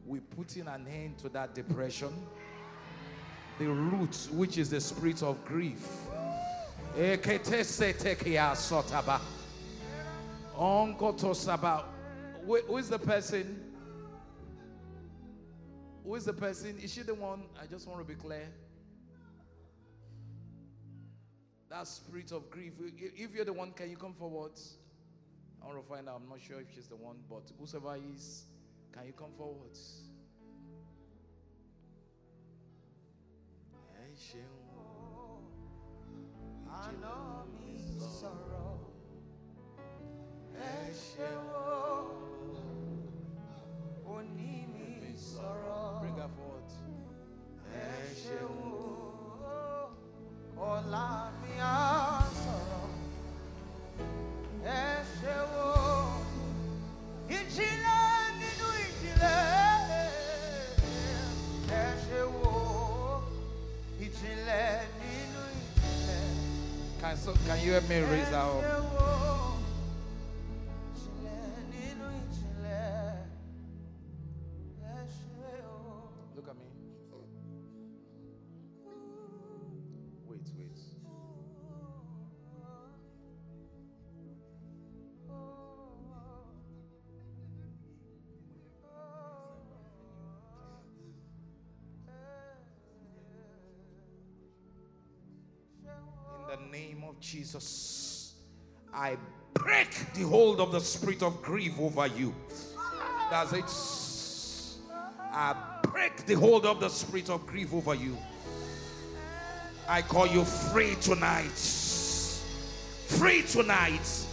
we 0.06 0.20
put 0.20 0.56
in 0.58 0.68
an 0.68 0.88
end 0.88 1.18
to 1.20 1.30
that 1.30 1.54
depression 1.56 2.14
the 3.60 3.68
root, 3.68 4.30
which 4.32 4.58
is 4.58 4.70
the 4.70 4.80
spirit 4.80 5.22
of 5.22 5.44
grief. 5.46 5.86
Who 6.96 7.02
is 12.78 12.90
the 12.90 13.00
person? 13.00 13.62
Who 16.04 16.16
is 16.16 16.26
the 16.26 16.34
person? 16.34 16.80
Is 16.82 16.94
she 16.94 17.02
the 17.02 17.14
one? 17.14 17.44
I 17.62 17.68
just 17.68 17.88
want 17.88 18.00
to 18.00 18.06
be 18.06 18.16
clear. 18.16 18.48
That 21.70 21.88
spirit 21.88 22.32
of 22.32 22.50
grief. 22.50 22.74
If 22.98 23.36
you're 23.36 23.46
the 23.46 23.54
one, 23.54 23.74
can 23.74 23.90
you 23.90 23.98
come 23.98 24.14
forward? 24.14 24.54
I 25.62 25.68
want 25.68 25.84
to 25.84 25.88
find 25.88 26.10
out. 26.10 26.22
I'm 26.24 26.30
not 26.30 26.42
sure 26.42 26.60
if 26.62 26.74
she's 26.74 26.88
the 26.88 26.96
one, 26.96 27.18
but 27.30 27.52
whosoever 27.60 27.98
is, 28.16 28.46
can 28.94 29.06
you 29.06 29.14
come 29.14 29.34
forward? 29.38 29.78
Ṣeun. 34.26 35.42
Àná 36.82 37.16
mi 37.54 37.70
sọ̀rọ̀. 38.18 38.78
Ẹ 40.70 40.74
ṣe 41.06 41.30
wò 41.48 41.66
òní 44.16 44.52
mi 44.74 44.88
sọ̀rọ̀. 45.30 46.00
Bring 46.02 46.18
her 46.22 46.30
forward. 46.36 46.72
Ẹ 47.84 47.88
ṣe 48.22 48.40
wò 48.58 48.74
ọ̀la 50.72 51.06
mi 51.42 51.54
á 51.74 51.99
Can, 67.46 67.64
you 67.66 67.74
help 67.74 67.88
me 67.90 68.00
raise 68.00 68.28
her 68.30 68.38
up? 68.38 68.89
Jesus, 97.20 98.34
I 98.94 99.18
break 99.54 100.14
the 100.14 100.22
hold 100.24 100.60
of 100.60 100.72
the 100.72 100.80
spirit 100.80 101.22
of 101.22 101.42
grief 101.42 101.80
over 101.80 102.08
you. 102.08 102.34
That's 103.30 103.54
it. 103.54 104.86
I 105.32 105.56
break 105.84 106.26
the 106.26 106.36
hold 106.36 106.66
of 106.66 106.80
the 106.80 106.90
spirit 106.90 107.30
of 107.30 107.46
grief 107.46 107.74
over 107.74 107.94
you. 107.94 108.18
I 109.88 110.02
call 110.02 110.28
you 110.28 110.46
free 110.46 110.96
tonight. 111.02 111.58
Free 113.08 113.42
tonight. 113.44 114.26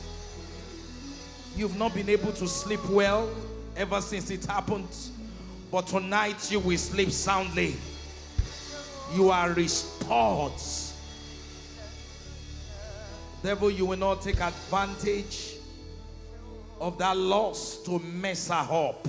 You've 1.56 1.78
not 1.78 1.94
been 1.94 2.08
able 2.08 2.32
to 2.32 2.46
sleep 2.46 2.84
well 2.90 3.28
ever 3.76 4.00
since 4.00 4.30
it 4.30 4.44
happened, 4.44 4.94
but 5.72 5.86
tonight 5.86 6.50
you 6.50 6.60
will 6.60 6.78
sleep 6.78 7.10
soundly. 7.10 7.76
You 9.14 9.30
are 9.30 9.50
restored. 9.50 10.52
Devil, 13.46 13.70
you 13.70 13.86
will 13.86 13.96
not 13.96 14.22
take 14.22 14.40
advantage 14.40 15.54
of 16.80 16.98
that 16.98 17.16
loss 17.16 17.80
to 17.84 18.00
mess 18.00 18.48
her 18.48 18.66
up. 18.68 19.06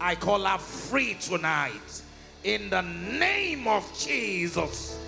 I 0.00 0.16
call 0.16 0.44
her 0.44 0.58
free 0.58 1.14
tonight 1.20 2.02
in 2.42 2.70
the 2.70 2.80
name 2.80 3.68
of 3.68 3.86
Jesus. 3.96 4.98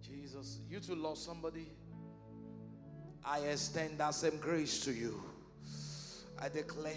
Jesus, 0.00 0.60
you 0.70 0.78
too 0.78 0.94
lost 0.94 1.24
somebody. 1.24 1.66
I 3.24 3.40
extend 3.40 3.98
that 3.98 4.14
same 4.14 4.36
grace 4.36 4.84
to 4.84 4.92
you. 4.92 5.20
I 6.40 6.48
declare, 6.48 6.94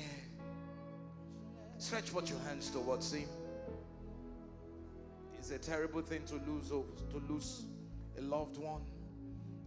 stretch 1.79 2.11
forth 2.11 2.29
your 2.29 2.37
hands 2.41 2.69
towards 2.69 3.11
Him. 3.11 3.27
It's 5.43 5.51
a 5.51 5.59
terrible 5.59 6.01
thing 6.01 6.23
to 6.27 6.35
lose 6.49 6.69
to 6.69 7.21
lose 7.27 7.65
a 8.17 8.21
loved 8.21 8.55
one. 8.55 8.79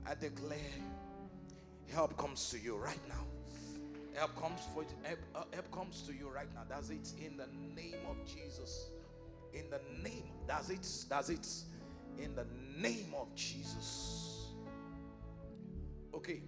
I 0.06 0.14
declare, 0.14 0.56
help 1.92 2.16
comes 2.16 2.48
to 2.48 2.58
you 2.58 2.76
right 2.78 2.98
now. 3.06 3.26
Help 4.14 4.34
comes 4.40 4.62
for 4.72 4.86
help, 5.02 5.18
uh, 5.34 5.42
help 5.52 5.70
comes 5.70 6.00
to 6.06 6.14
you 6.14 6.30
right 6.30 6.48
now. 6.54 6.62
Does 6.74 6.88
it. 6.88 7.12
In 7.22 7.36
the 7.36 7.46
name 7.78 7.98
of 8.08 8.16
Jesus. 8.24 8.88
In 9.52 9.68
the 9.68 9.80
name. 10.02 10.24
does 10.48 10.70
it. 10.70 10.88
That's 11.10 11.28
it. 11.28 11.46
In 12.16 12.34
the 12.34 12.46
name 12.74 13.12
of 13.14 13.34
Jesus. 13.34 14.52
Okay. 16.14 16.40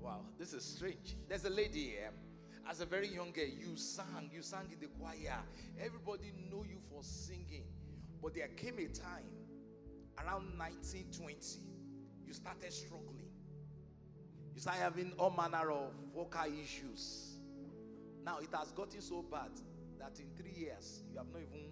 Wow, 0.00 0.20
this 0.38 0.52
is 0.52 0.64
strange. 0.64 1.16
There's 1.28 1.44
a 1.44 1.50
lady 1.50 1.86
here. 1.86 2.12
As 2.70 2.80
a 2.80 2.86
very 2.86 3.08
young 3.08 3.32
girl, 3.32 3.46
you 3.46 3.76
sang, 3.76 4.30
you 4.32 4.42
sang 4.42 4.66
in 4.72 4.78
the 4.78 4.86
choir. 4.96 5.40
Everybody 5.80 6.32
know 6.52 6.62
you 6.62 6.78
for 6.88 7.02
singing. 7.02 7.64
But 8.22 8.34
there 8.34 8.48
came 8.48 8.78
a 8.78 8.88
time 8.88 9.30
around 10.18 10.58
1920, 10.58 11.60
you 12.26 12.32
started 12.32 12.72
struggling. 12.72 13.30
You 14.54 14.60
started 14.60 14.80
having 14.80 15.12
all 15.18 15.30
manner 15.30 15.70
of 15.70 15.92
vocal 16.14 16.46
issues. 16.62 17.36
Now 18.24 18.38
it 18.38 18.48
has 18.58 18.72
gotten 18.72 19.00
so 19.00 19.22
bad 19.22 19.50
that 19.98 20.18
in 20.18 20.26
three 20.36 20.58
years 20.58 21.02
you 21.12 21.18
have 21.18 21.26
not 21.28 21.42
even. 21.42 21.70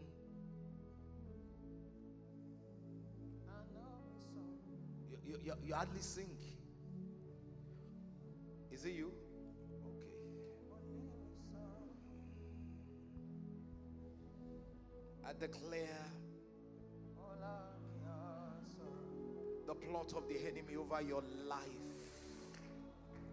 You, 5.26 5.38
you, 5.42 5.52
you 5.66 5.74
hardly 5.74 6.00
sing. 6.00 6.36
Is 8.70 8.84
it 8.84 8.92
you? 8.92 9.10
Okay. 9.86 10.10
I 15.26 15.32
declare 15.32 16.04
the 19.81 19.87
plot 19.87 20.12
of 20.16 20.28
the 20.28 20.38
enemy 20.47 20.76
over 20.76 21.00
your 21.02 21.23
life 21.49 21.61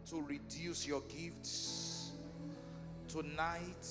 to 0.10 0.22
reduce 0.22 0.86
your 0.88 1.02
gifts 1.02 2.12
tonight 3.08 3.86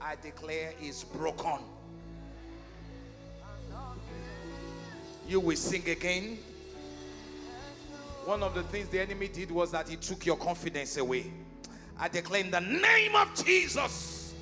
I 0.00 0.16
declare 0.16 0.72
is 0.82 1.04
broken. 1.04 1.58
You 5.26 5.40
will 5.40 5.56
sing 5.56 5.88
again. 5.88 6.38
One 8.24 8.42
of 8.42 8.54
the 8.54 8.62
things 8.64 8.88
the 8.88 9.00
enemy 9.00 9.28
did 9.28 9.50
was 9.50 9.70
that 9.72 9.88
he 9.88 9.96
took 9.96 10.26
your 10.26 10.36
confidence 10.36 10.96
away. 10.96 11.32
I 11.98 12.08
declare 12.08 12.42
in 12.42 12.50
the 12.50 12.60
name 12.60 13.16
of 13.16 13.34
Jesus, 13.44 14.34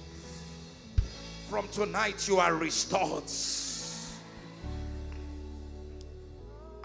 from 1.49 1.69
tonight 1.69 2.27
you 2.27 2.39
are 2.39 2.55
restored. 2.55 3.29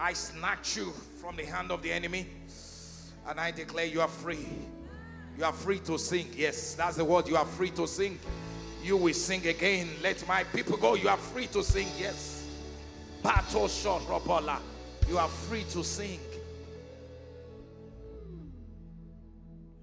I 0.09 0.13
snatch 0.13 0.75
you 0.75 0.91
from 1.21 1.35
the 1.35 1.45
hand 1.45 1.71
of 1.71 1.83
the 1.83 1.91
enemy 1.91 2.25
and 3.27 3.39
I 3.39 3.51
declare 3.51 3.85
you 3.85 4.01
are 4.01 4.07
free. 4.07 4.47
You 5.37 5.45
are 5.45 5.53
free 5.53 5.77
to 5.81 5.99
sing. 5.99 6.25
Yes, 6.35 6.73
that's 6.73 6.95
the 6.95 7.05
word. 7.05 7.27
You 7.27 7.37
are 7.37 7.45
free 7.45 7.69
to 7.69 7.85
sing. 7.85 8.17
You 8.83 8.97
will 8.97 9.13
sing 9.13 9.45
again. 9.45 9.87
Let 10.01 10.27
my 10.27 10.45
people 10.45 10.77
go. 10.77 10.95
You 10.95 11.09
are 11.09 11.17
free 11.17 11.45
to 11.53 11.61
sing. 11.61 11.85
Yes. 11.99 12.43
Pato. 13.23 13.69
You 15.07 15.19
are 15.19 15.27
free 15.27 15.63
to 15.69 15.83
sing. 15.83 16.19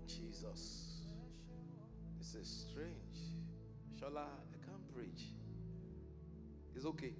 Jesus. 0.08 1.02
This 2.18 2.34
is 2.34 2.66
strange. 2.68 2.96
Shola, 3.96 4.24
I 4.24 4.66
can't 4.66 4.92
preach. 4.92 5.28
It's 6.74 6.84
okay. 6.84 7.12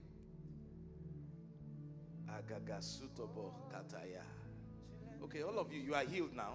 Okay, 5.25 5.43
all 5.43 5.59
of 5.59 5.73
you, 5.73 5.81
you 5.81 5.95
are 5.95 6.05
healed 6.05 6.35
now. 6.35 6.55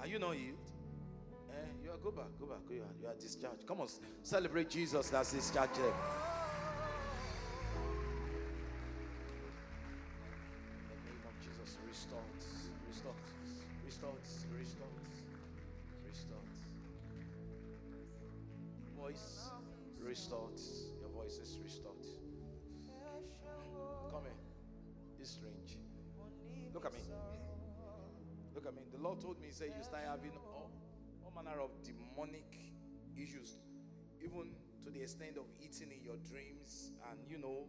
Are 0.00 0.06
you 0.06 0.18
not 0.18 0.34
healed? 0.34 0.58
Eh, 1.50 1.54
you 1.84 1.90
are 1.90 1.96
go 1.96 2.10
back, 2.10 2.26
go 2.38 2.46
back. 2.46 2.58
You 2.70 2.82
are, 2.82 2.94
you 3.00 3.06
are 3.08 3.14
discharged. 3.14 3.66
Come 3.66 3.80
on, 3.80 3.88
celebrate 4.22 4.70
Jesus 4.70 5.10
that's 5.10 5.32
discharged 5.32 5.80
said, 29.54 29.72
You 29.76 29.84
start 29.84 30.02
having 30.08 30.32
all, 30.52 30.70
all 31.24 31.32
manner 31.42 31.60
of 31.60 31.70
demonic 31.82 32.58
issues, 33.16 33.54
even 34.22 34.50
to 34.84 34.90
the 34.90 35.00
extent 35.00 35.36
of 35.38 35.44
eating 35.62 35.92
in 35.92 36.04
your 36.04 36.16
dreams. 36.28 36.90
And 37.10 37.18
you 37.28 37.38
know, 37.38 37.66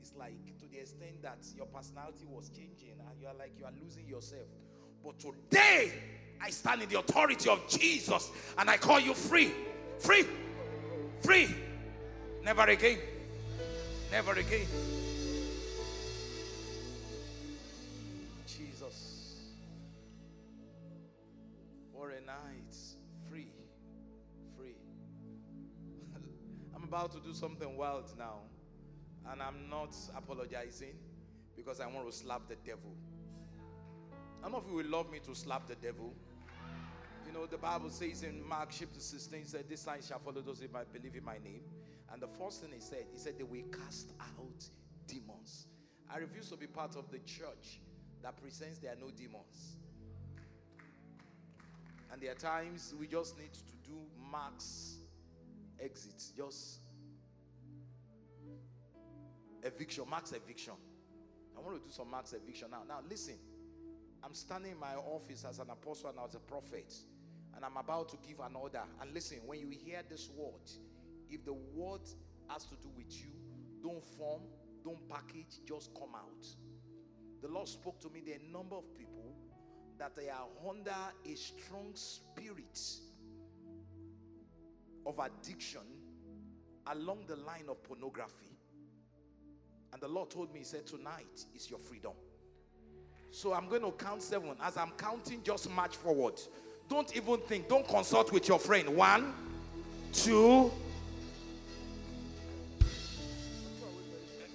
it's 0.00 0.12
like 0.16 0.34
to 0.58 0.66
the 0.66 0.78
extent 0.78 1.22
that 1.22 1.38
your 1.56 1.66
personality 1.66 2.26
was 2.28 2.50
changing 2.50 2.98
and 2.98 3.20
you 3.20 3.28
are 3.28 3.34
like 3.34 3.52
you 3.56 3.64
are 3.64 3.74
losing 3.82 4.06
yourself. 4.08 4.48
But 5.04 5.20
today, 5.20 5.92
I 6.42 6.50
stand 6.50 6.82
in 6.82 6.88
the 6.88 6.98
authority 6.98 7.48
of 7.48 7.66
Jesus 7.68 8.30
and 8.58 8.68
I 8.68 8.76
call 8.76 8.98
you 8.98 9.14
free. 9.14 9.52
Free. 9.98 10.26
Free. 11.22 11.54
Never 12.42 12.62
again. 12.62 12.98
Never 14.10 14.32
again. 14.32 14.66
About 26.88 27.12
to 27.12 27.20
do 27.20 27.34
something 27.34 27.76
wild 27.76 28.10
now. 28.18 28.38
And 29.30 29.42
I'm 29.42 29.68
not 29.68 29.94
apologizing 30.16 30.94
because 31.54 31.80
I 31.80 31.86
want 31.86 32.10
to 32.10 32.16
slap 32.16 32.48
the 32.48 32.56
devil. 32.64 32.94
None 34.42 34.54
of 34.54 34.66
you 34.66 34.76
will 34.76 34.86
love 34.86 35.10
me 35.10 35.18
to 35.26 35.34
slap 35.34 35.68
the 35.68 35.74
devil. 35.74 36.14
You 37.26 37.32
know, 37.34 37.44
the 37.44 37.58
Bible 37.58 37.90
says 37.90 38.22
in 38.22 38.42
Mark 38.48 38.70
chapter 38.70 39.00
16, 39.00 39.44
said, 39.44 39.64
This 39.68 39.82
sign 39.82 40.00
shall 40.00 40.18
follow 40.18 40.40
those 40.40 40.60
who 40.60 40.68
believe 40.68 41.14
in 41.14 41.24
my 41.24 41.36
name. 41.44 41.60
And 42.10 42.22
the 42.22 42.26
first 42.26 42.62
thing 42.62 42.70
he 42.72 42.80
said, 42.80 43.04
he 43.12 43.18
said, 43.18 43.34
They 43.36 43.44
will 43.44 43.68
cast 43.70 44.14
out 44.20 44.64
demons. 45.06 45.66
I 46.10 46.16
refuse 46.16 46.48
to 46.48 46.56
be 46.56 46.66
part 46.66 46.96
of 46.96 47.10
the 47.10 47.18
church 47.18 47.80
that 48.22 48.40
presents 48.40 48.78
there 48.78 48.92
are 48.92 48.98
no 48.98 49.10
demons. 49.10 49.76
And 52.10 52.22
there 52.22 52.30
are 52.32 52.34
times 52.34 52.94
we 52.98 53.06
just 53.06 53.36
need 53.36 53.52
to 53.52 53.90
do 53.90 53.98
max 54.32 54.97
exits, 55.80 56.32
just 56.36 56.80
eviction, 59.62 60.04
max 60.10 60.32
eviction. 60.32 60.74
I 61.56 61.60
want 61.60 61.76
to 61.76 61.88
do 61.88 61.92
some 61.92 62.10
max 62.10 62.32
eviction 62.32 62.68
now. 62.70 62.82
Now, 62.86 63.00
listen. 63.08 63.34
I'm 64.22 64.34
standing 64.34 64.72
in 64.72 64.80
my 64.80 64.94
office 64.94 65.44
as 65.48 65.58
an 65.58 65.70
apostle 65.70 66.10
and 66.10 66.18
as 66.26 66.34
a 66.34 66.40
prophet, 66.40 66.92
and 67.54 67.64
I'm 67.64 67.76
about 67.76 68.08
to 68.10 68.16
give 68.26 68.40
an 68.40 68.56
order. 68.56 68.82
And 69.00 69.14
listen, 69.14 69.38
when 69.46 69.60
you 69.60 69.70
hear 69.70 70.00
this 70.08 70.28
word, 70.36 70.68
if 71.30 71.44
the 71.44 71.52
word 71.52 72.00
has 72.48 72.64
to 72.64 72.74
do 72.76 72.88
with 72.96 73.16
you, 73.16 73.30
don't 73.82 74.04
form, 74.04 74.42
don't 74.84 75.08
package, 75.08 75.60
just 75.66 75.94
come 75.94 76.14
out. 76.16 76.46
the 77.40 77.48
Lord 77.48 77.68
spoke 77.68 78.00
to 78.00 78.08
me. 78.10 78.22
There 78.24 78.34
are 78.34 78.38
a 78.38 78.52
number 78.52 78.76
of 78.76 78.92
people 78.96 79.36
that 79.98 80.16
they 80.16 80.28
are 80.28 80.46
under 80.68 80.90
a 81.24 81.34
strong 81.36 81.92
spirit 81.94 82.78
of 85.08 85.18
addiction 85.18 85.80
along 86.86 87.24
the 87.26 87.36
line 87.36 87.64
of 87.68 87.82
pornography. 87.82 88.56
And 89.92 90.02
the 90.02 90.08
Lord 90.08 90.30
told 90.30 90.52
me, 90.52 90.60
He 90.60 90.64
said, 90.64 90.86
Tonight 90.86 91.46
is 91.56 91.70
your 91.70 91.78
freedom. 91.78 92.12
So 93.30 93.54
I'm 93.54 93.68
going 93.68 93.82
to 93.82 93.90
count 93.92 94.22
seven. 94.22 94.54
As 94.62 94.76
I'm 94.76 94.90
counting, 94.92 95.42
just 95.42 95.70
march 95.70 95.96
forward. 95.96 96.34
Don't 96.88 97.14
even 97.16 97.38
think, 97.40 97.68
don't 97.68 97.86
consult 97.88 98.32
with 98.32 98.48
your 98.48 98.58
friend. 98.58 98.88
One, 98.96 99.32
two. 100.12 100.70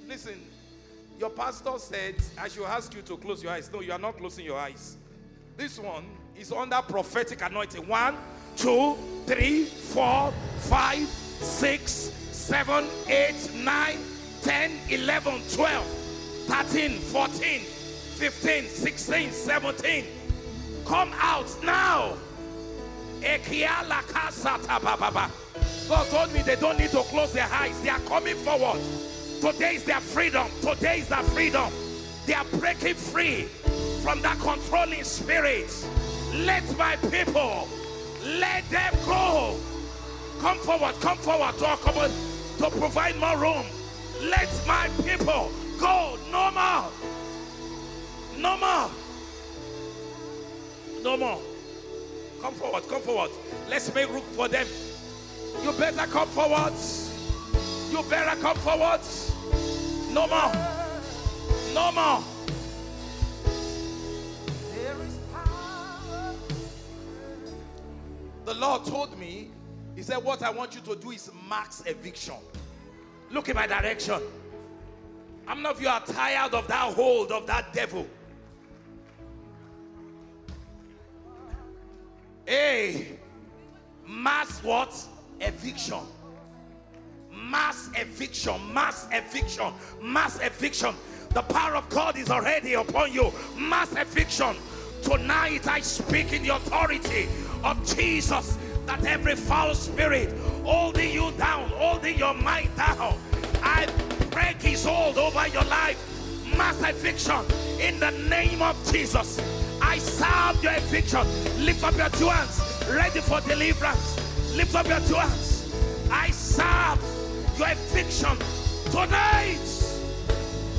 Listen, 0.07 0.39
your 1.19 1.29
pastor 1.31 1.73
said, 1.77 2.15
I 2.37 2.47
should 2.47 2.65
ask 2.65 2.93
you 2.93 3.01
to 3.03 3.17
close 3.17 3.43
your 3.43 3.51
eyes. 3.51 3.69
No, 3.71 3.81
you 3.81 3.91
are 3.91 3.99
not 3.99 4.17
closing 4.17 4.45
your 4.45 4.57
eyes. 4.57 4.97
This 5.57 5.79
one 5.79 6.05
is 6.37 6.51
under 6.51 6.81
prophetic 6.81 7.41
anointing. 7.41 7.87
One, 7.87 8.17
two, 8.55 8.97
three, 9.25 9.65
four, 9.65 10.31
five, 10.57 11.07
six, 11.07 11.91
seven, 12.31 12.85
eight, 13.07 13.49
nine, 13.55 13.97
10, 14.41 14.71
11, 14.89 15.41
12, 15.53 15.85
13, 15.85 16.99
14, 16.99 17.59
15, 17.61 18.63
16, 18.63 19.31
17. 19.31 20.05
Come 20.85 21.11
out 21.15 21.63
now. 21.63 22.17
God 25.89 26.07
told 26.07 26.33
me 26.33 26.41
they 26.41 26.55
don't 26.57 26.77
need 26.77 26.89
to 26.89 27.03
close 27.03 27.31
their 27.31 27.47
eyes. 27.51 27.79
They 27.81 27.89
are 27.89 27.99
coming 28.01 28.35
forward. 28.35 28.81
Today 29.39 29.75
is 29.75 29.83
their 29.85 30.01
freedom. 30.01 30.47
Today 30.61 30.99
is 30.99 31.07
their 31.07 31.23
freedom. 31.23 31.71
They 32.25 32.33
are 32.33 32.45
breaking 32.45 32.95
free 32.95 33.43
from 34.03 34.21
that 34.21 34.39
controlling 34.39 35.03
spirit. 35.03 35.73
Let 36.33 36.77
my 36.77 36.95
people, 36.97 37.67
let 38.25 38.69
them 38.69 38.93
go. 39.05 39.57
Come 40.39 40.57
forward, 40.59 40.95
come 40.99 41.17
forward 41.17 41.57
to, 41.57 41.77
come 41.81 42.11
to 42.57 42.77
provide 42.77 43.15
more 43.17 43.37
room. 43.37 43.65
Let 44.21 44.49
my 44.67 44.89
people 45.03 45.51
go. 45.79 46.17
No 46.31 46.51
more. 46.51 46.91
No 48.37 48.57
more. 48.57 48.89
No 51.01 51.17
more. 51.17 51.41
Come 52.41 52.53
forward, 52.53 52.87
come 52.87 53.01
forward. 53.01 53.31
Let's 53.69 53.93
make 53.93 54.09
room 54.09 54.21
for 54.21 54.47
them. 54.47 54.67
You 55.63 55.71
better 55.73 56.07
come 56.07 56.27
forward. 56.27 56.73
You 57.91 58.03
better 58.09 58.39
come 58.41 58.57
forward. 58.57 59.01
No 60.11 60.27
more. 60.27 60.51
No 61.73 61.91
more. 61.91 62.32
Lord 68.63 68.85
told 68.85 69.19
me, 69.19 69.49
He 69.93 70.01
said, 70.03 70.23
What 70.23 70.41
I 70.41 70.49
want 70.49 70.73
you 70.73 70.79
to 70.81 70.95
do 70.95 71.11
is 71.11 71.29
max 71.49 71.83
eviction. 71.85 72.35
Look 73.29 73.49
in 73.49 73.55
my 73.57 73.67
direction. 73.67 74.21
How 75.45 75.55
many 75.55 75.67
of 75.67 75.81
you 75.81 75.89
are 75.89 75.99
tired 75.99 76.53
of 76.53 76.65
that 76.69 76.93
hold 76.93 77.33
of 77.33 77.45
that 77.45 77.73
devil? 77.73 78.07
Hey, 82.45 83.19
mass 84.07 84.63
what? 84.63 84.95
Eviction. 85.41 85.99
Mass 87.29 87.89
eviction, 87.95 88.73
mass 88.73 89.09
eviction, 89.11 89.73
mass 90.01 90.39
eviction. 90.41 90.95
The 91.31 91.41
power 91.41 91.75
of 91.75 91.89
God 91.89 92.17
is 92.17 92.29
already 92.29 92.75
upon 92.75 93.11
you. 93.11 93.33
Mass 93.57 93.93
eviction. 93.97 94.55
Tonight 95.01 95.67
I 95.67 95.81
speak 95.81 96.31
in 96.31 96.43
the 96.43 96.55
authority 96.55 97.27
of 97.63 97.95
Jesus 97.95 98.57
that 98.85 99.03
every 99.05 99.35
foul 99.35 99.73
spirit 99.75 100.33
holding 100.63 101.11
you 101.11 101.31
down, 101.37 101.69
holding 101.69 102.17
your 102.17 102.33
mind 102.33 102.69
down, 102.75 103.17
I 103.61 103.87
break 104.31 104.61
his 104.61 104.85
hold 104.85 105.17
over 105.17 105.47
your 105.47 105.63
life. 105.63 105.99
Mass 106.57 106.81
eviction 106.83 107.41
in 107.79 107.99
the 107.99 108.11
name 108.29 108.61
of 108.61 108.75
Jesus. 108.91 109.39
I 109.81 109.97
serve 109.97 110.61
your 110.63 110.73
eviction. 110.73 111.25
Lift 111.65 111.83
up 111.83 111.95
your 111.95 112.09
two 112.09 112.29
hands, 112.29 112.61
ready 112.89 113.21
for 113.21 113.41
deliverance. 113.41 114.55
Lift 114.55 114.75
up 114.75 114.87
your 114.87 114.99
two 115.01 115.15
hands. 115.15 115.73
I 116.11 116.29
serve 116.31 116.99
your 117.57 117.69
eviction 117.69 118.37
tonight. 118.91 119.59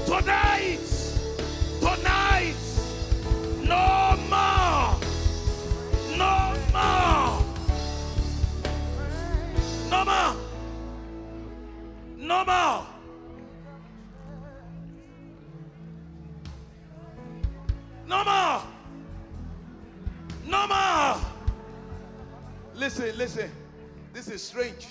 Tonight. 0.06 0.78
Tonight. 1.80 2.54
No 3.62 4.16
more. 4.30 5.00
No 6.16 6.43
more. 6.74 7.44
No 9.90 10.04
more. 10.04 10.36
No 12.18 12.44
more. 12.44 12.86
No 18.06 18.24
more. 18.24 18.62
No 20.46 20.66
more. 20.66 21.16
Listen, 22.74 23.16
listen. 23.16 23.50
This 24.12 24.28
is 24.28 24.42
strange. 24.42 24.86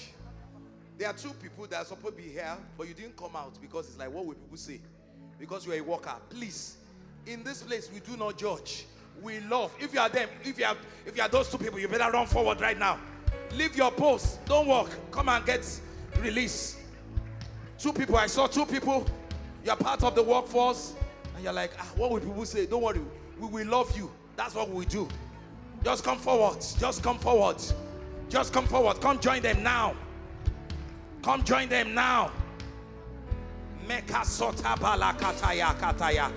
There 0.98 1.08
are 1.10 1.14
two 1.14 1.32
people 1.32 1.68
that 1.68 1.82
are 1.82 1.86
supposed 1.86 2.18
to 2.18 2.24
be 2.24 2.30
here, 2.30 2.58
but 2.78 2.88
you 2.88 2.94
didn't 2.94 3.18
come 3.18 3.36
out 3.36 3.60
because 3.62 3.88
it's 3.88 3.98
like, 3.98 4.12
what 4.12 4.26
will 4.26 4.36
people 4.36 4.58
say? 4.58 4.80
Because 5.40 5.66
you're 5.66 5.76
a 5.76 5.82
worker. 5.82 6.16
Please, 6.30 6.78
in 7.26 7.44
this 7.44 7.64
place, 7.64 7.90
we 7.94 8.00
do 8.00 8.16
not 8.18 8.38
judge. 8.38 8.86
We 9.22 9.40
love. 9.42 9.74
If 9.80 9.94
you 9.94 10.00
are 10.00 10.10
them, 10.10 10.30
if 10.44 10.58
you 10.58 10.66
are, 10.66 10.76
if 11.06 11.16
you 11.16 11.24
are 11.24 11.30
those 11.30 11.50
two 11.50 11.58
people, 11.58 11.80
you 11.80 11.88
better 11.88 12.12
run 12.12 12.28
forward 12.28 12.60
right 12.62 12.78
now. 12.78 13.00
Leave 13.54 13.76
your 13.76 13.92
post. 13.92 14.44
Don't 14.46 14.68
walk. 14.68 14.90
Come 15.12 15.30
and 15.30 15.46
get 15.46 15.80
release. 16.20 16.78
Two 17.78 17.94
people. 17.94 18.18
I 18.18 18.28
saw 18.28 18.48
two 18.48 18.66
people. 18.66 19.06
You're 19.64 19.76
part 19.76 20.04
of 20.04 20.16
the 20.16 20.24
workforce, 20.24 20.94
and 21.36 21.44
you're 21.44 21.54
like, 21.54 21.72
ah, 21.80 21.88
what 21.96 22.12
will 22.12 22.20
people 22.20 22.46
say? 22.46 22.66
Don't 22.66 22.82
worry. 22.82 23.00
We 23.40 23.48
will 23.48 23.68
love 23.68 23.96
you. 23.96 24.12
That's 24.36 24.56
what 24.56 24.70
we 24.70 24.86
do. 24.86 25.08
Just 25.84 26.04
come 26.04 26.18
forward. 26.18 26.60
Just 26.80 27.04
come 27.04 27.18
forward. 27.18 27.58
Just 28.30 28.54
come 28.54 28.66
forward. 28.66 29.00
Come 29.00 29.20
join 29.20 29.42
them 29.42 29.64
now. 29.64 29.96
Come 31.22 31.44
join 31.44 31.70
them 31.70 31.94
now. 31.94 32.32
Meka 33.88 34.24
sota 34.24 34.80
bala 34.80 35.16
kataya 35.18 35.76
kataya. 35.78 36.32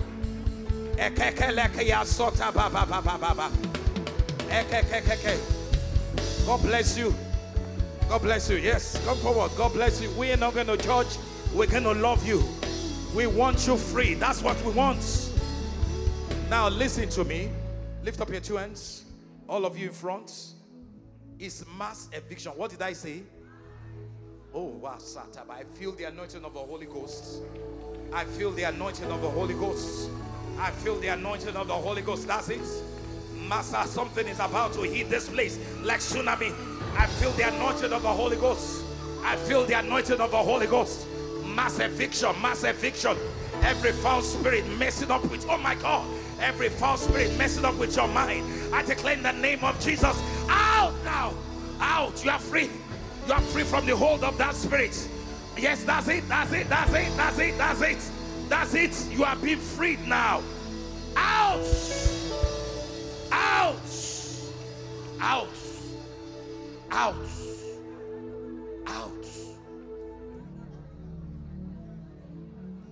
God 6.45 6.61
bless 6.61 6.97
you. 6.97 7.13
God 8.09 8.21
bless 8.21 8.49
you. 8.49 8.57
Yes, 8.57 8.99
come 9.05 9.17
forward. 9.17 9.51
God 9.55 9.73
bless 9.73 10.01
you. 10.01 10.09
We 10.11 10.31
are 10.31 10.37
not 10.37 10.55
going 10.55 10.67
to 10.67 10.77
judge. 10.77 11.17
We're 11.53 11.67
going 11.67 11.83
to 11.83 11.93
love 11.93 12.25
you. 12.25 12.43
We 13.15 13.27
want 13.27 13.67
you 13.67 13.77
free. 13.77 14.15
That's 14.15 14.41
what 14.41 14.59
we 14.63 14.71
want. 14.71 15.31
Now, 16.49 16.69
listen 16.69 17.09
to 17.09 17.23
me. 17.23 17.51
Lift 18.03 18.21
up 18.21 18.29
your 18.29 18.41
two 18.41 18.55
hands. 18.55 19.03
All 19.47 19.65
of 19.65 19.77
you 19.77 19.87
in 19.87 19.93
front. 19.93 20.53
It's 21.37 21.63
mass 21.77 22.09
eviction. 22.11 22.53
What 22.53 22.71
did 22.71 22.81
I 22.81 22.93
say? 22.93 23.21
Oh, 24.53 24.65
wow, 24.65 24.97
Sataba. 24.97 25.51
I 25.51 25.63
feel 25.63 25.91
the 25.91 26.05
anointing 26.05 26.43
of 26.43 26.53
the 26.53 26.59
Holy 26.59 26.87
Ghost. 26.87 27.43
I 28.11 28.25
feel 28.25 28.51
the 28.51 28.63
anointing 28.63 29.11
of 29.11 29.21
the 29.21 29.29
Holy 29.29 29.53
Ghost. 29.53 30.09
I 30.59 30.71
feel 30.71 30.99
the 30.99 31.07
anointing 31.07 31.55
of 31.55 31.67
the 31.67 31.73
Holy 31.73 32.01
Ghost. 32.01 32.27
That's 32.27 32.49
it. 32.49 32.61
Master, 33.47 33.87
something 33.87 34.27
is 34.27 34.39
about 34.39 34.73
to 34.73 34.81
hit 34.81 35.09
this 35.09 35.29
place 35.29 35.59
like 35.83 35.99
tsunami. 35.99 36.53
I 36.97 37.05
feel 37.05 37.31
the 37.31 37.47
anointing 37.47 37.93
of 37.93 38.01
the 38.01 38.09
Holy 38.09 38.35
Ghost. 38.37 38.83
I 39.23 39.35
feel 39.35 39.65
the 39.65 39.73
anointing 39.73 40.19
of 40.19 40.31
the 40.31 40.37
Holy 40.37 40.67
Ghost. 40.67 41.07
Mass 41.45 41.79
eviction, 41.79 42.41
mass 42.41 42.63
eviction. 42.63 43.15
Every 43.61 43.91
foul 43.91 44.21
spirit 44.21 44.67
messing 44.77 45.11
up 45.11 45.23
with, 45.29 45.45
oh 45.49 45.57
my 45.57 45.75
God, 45.75 46.07
every 46.39 46.69
foul 46.69 46.97
spirit 46.97 47.35
messing 47.37 47.65
up 47.65 47.75
with 47.77 47.95
your 47.95 48.07
mind. 48.07 48.45
I 48.73 48.83
declare 48.83 49.13
in 49.13 49.23
the 49.23 49.31
name 49.31 49.63
of 49.63 49.79
Jesus, 49.79 50.21
out 50.49 50.93
now, 51.03 51.33
out. 51.79 52.23
You 52.23 52.31
are 52.31 52.39
free. 52.39 52.69
You 53.27 53.33
are 53.33 53.41
free 53.41 53.63
from 53.63 53.85
the 53.85 53.95
hold 53.95 54.23
of 54.23 54.37
that 54.37 54.55
spirit. 54.55 55.07
Yes, 55.57 55.83
that's 55.83 56.07
it, 56.07 56.27
that's 56.27 56.51
it, 56.51 56.69
that's 56.69 56.93
it, 56.93 57.15
that's 57.15 57.39
it, 57.39 57.57
that's 57.57 57.81
it. 57.81 58.16
That's 58.49 58.73
it. 58.73 59.11
You 59.11 59.23
are 59.23 59.35
being 59.35 59.57
freed 59.57 59.99
now. 60.07 60.41
Out. 61.15 61.59
Out. 63.31 63.75
Out. 65.19 65.47
Out. 66.91 67.15
Out. 68.87 69.25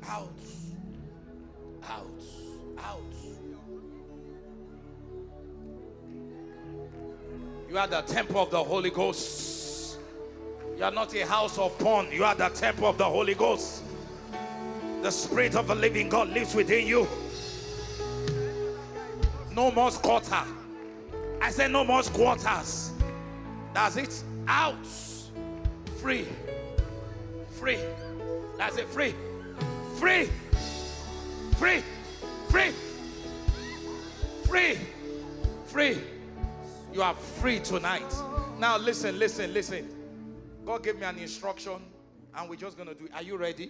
Out. 0.03 0.29
Out. 1.83 2.23
Out. 2.77 3.01
You 7.69 7.77
are 7.77 7.87
the 7.87 8.01
temple 8.01 8.41
of 8.41 8.51
the 8.51 8.63
Holy 8.63 8.89
Ghost. 8.89 9.99
You 10.77 10.83
are 10.83 10.91
not 10.91 11.15
a 11.15 11.25
house 11.25 11.57
of 11.57 11.77
porn. 11.79 12.11
You 12.11 12.25
are 12.25 12.35
the 12.35 12.49
temple 12.49 12.87
of 12.87 12.97
the 12.97 13.05
Holy 13.05 13.33
Ghost. 13.33 13.83
The 15.05 15.11
Spirit 15.11 15.55
of 15.55 15.67
the 15.67 15.75
living 15.75 16.09
God 16.09 16.29
lives 16.29 16.55
within 16.55 16.87
you. 16.87 17.07
No 19.51 19.69
more 19.69 19.91
squatter. 19.91 20.41
I 21.39 21.51
said, 21.51 21.69
no 21.69 21.83
more 21.83 22.01
quarters. 22.01 22.91
That's 23.71 23.97
it. 23.97 24.23
Out. 24.47 24.87
Free. 26.01 26.25
Free. 27.51 27.77
That's 28.57 28.77
it. 28.77 28.87
Free. 28.87 29.13
Free. 29.97 30.27
Free. 31.57 31.83
Free. 32.49 32.71
Free. 34.45 34.77
Free. 35.65 35.97
You 36.91 37.03
are 37.03 37.13
free 37.13 37.59
tonight. 37.59 38.11
Now 38.57 38.79
listen, 38.79 39.19
listen, 39.19 39.53
listen. 39.53 39.87
God 40.65 40.83
gave 40.83 40.95
me 40.95 41.03
an 41.03 41.19
instruction 41.19 41.79
and 42.35 42.49
we're 42.49 42.55
just 42.55 42.75
going 42.75 42.89
to 42.89 42.95
do 42.95 43.05
it. 43.05 43.11
Are 43.13 43.21
you 43.21 43.37
ready? 43.37 43.69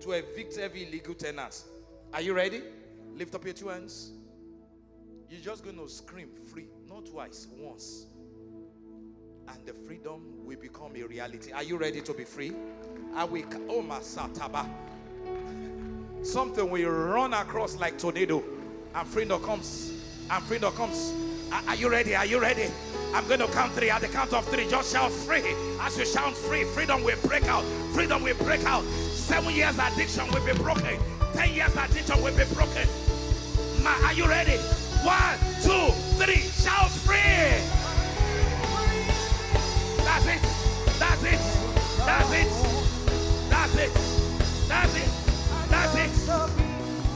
To 0.00 0.12
evict 0.12 0.58
every 0.58 0.86
illegal 0.86 1.14
tenants. 1.14 1.64
Are 2.12 2.20
you 2.20 2.34
ready? 2.34 2.62
Lift 3.14 3.34
up 3.34 3.44
your 3.44 3.54
two 3.54 3.68
hands. 3.68 4.12
You're 5.28 5.40
just 5.40 5.64
going 5.64 5.76
to 5.78 5.88
scream 5.88 6.28
free, 6.52 6.68
not 6.88 7.06
twice, 7.06 7.48
once. 7.58 8.06
And 9.48 9.64
the 9.64 9.72
freedom 9.72 10.22
will 10.44 10.58
become 10.58 10.94
a 10.96 11.02
reality. 11.02 11.52
Are 11.52 11.62
you 11.62 11.76
ready 11.76 12.00
to 12.02 12.12
be 12.12 12.24
free? 12.24 12.52
Are 13.14 13.26
we 13.26 13.44
oh 13.68 13.82
masataba? 13.82 14.68
Something 16.22 16.70
will 16.70 16.90
run 16.90 17.32
across 17.32 17.76
like 17.76 17.98
tornado, 17.98 18.42
and 18.94 19.08
freedom 19.08 19.42
comes. 19.42 19.92
And 20.30 20.42
freedom 20.44 20.72
comes. 20.74 21.12
Are, 21.52 21.62
are 21.68 21.76
you 21.76 21.88
ready? 21.88 22.14
Are 22.14 22.26
you 22.26 22.40
ready? 22.40 22.66
I'm 23.14 23.26
going 23.28 23.40
to 23.40 23.46
count 23.48 23.72
three. 23.72 23.90
At 23.90 24.02
the 24.02 24.08
count 24.08 24.32
of 24.32 24.44
three, 24.46 24.68
just 24.68 24.92
shout 24.92 25.10
free. 25.10 25.42
As 25.80 25.96
you 25.96 26.04
shout 26.04 26.36
free, 26.36 26.64
freedom 26.64 27.02
will 27.02 27.18
break 27.22 27.44
out. 27.44 27.64
Freedom 27.94 28.22
will 28.22 28.36
break 28.36 28.64
out. 28.64 28.84
Seven 29.26 29.52
years 29.56 29.76
addiction 29.76 30.24
will 30.30 30.46
be 30.46 30.52
broken. 30.52 30.96
Ten 31.32 31.52
years 31.52 31.74
addiction 31.74 32.22
will 32.22 32.36
be 32.36 32.44
broken. 32.54 32.86
Ma, 33.82 33.90
are 34.06 34.12
you 34.12 34.24
ready? 34.24 34.56
One, 35.02 35.36
two, 35.62 35.90
three. 36.14 36.46
Shout 36.62 36.88
free. 37.02 37.18
That's 40.04 40.26
it. 40.26 40.40
That's 41.00 41.24
it. 41.24 41.40
That's 42.06 42.30
it. 42.30 42.50
That's 43.50 43.74
it. 43.74 43.90
That's 44.68 44.94
it. 44.94 45.10
That's 45.68 45.96
it. 45.96 46.10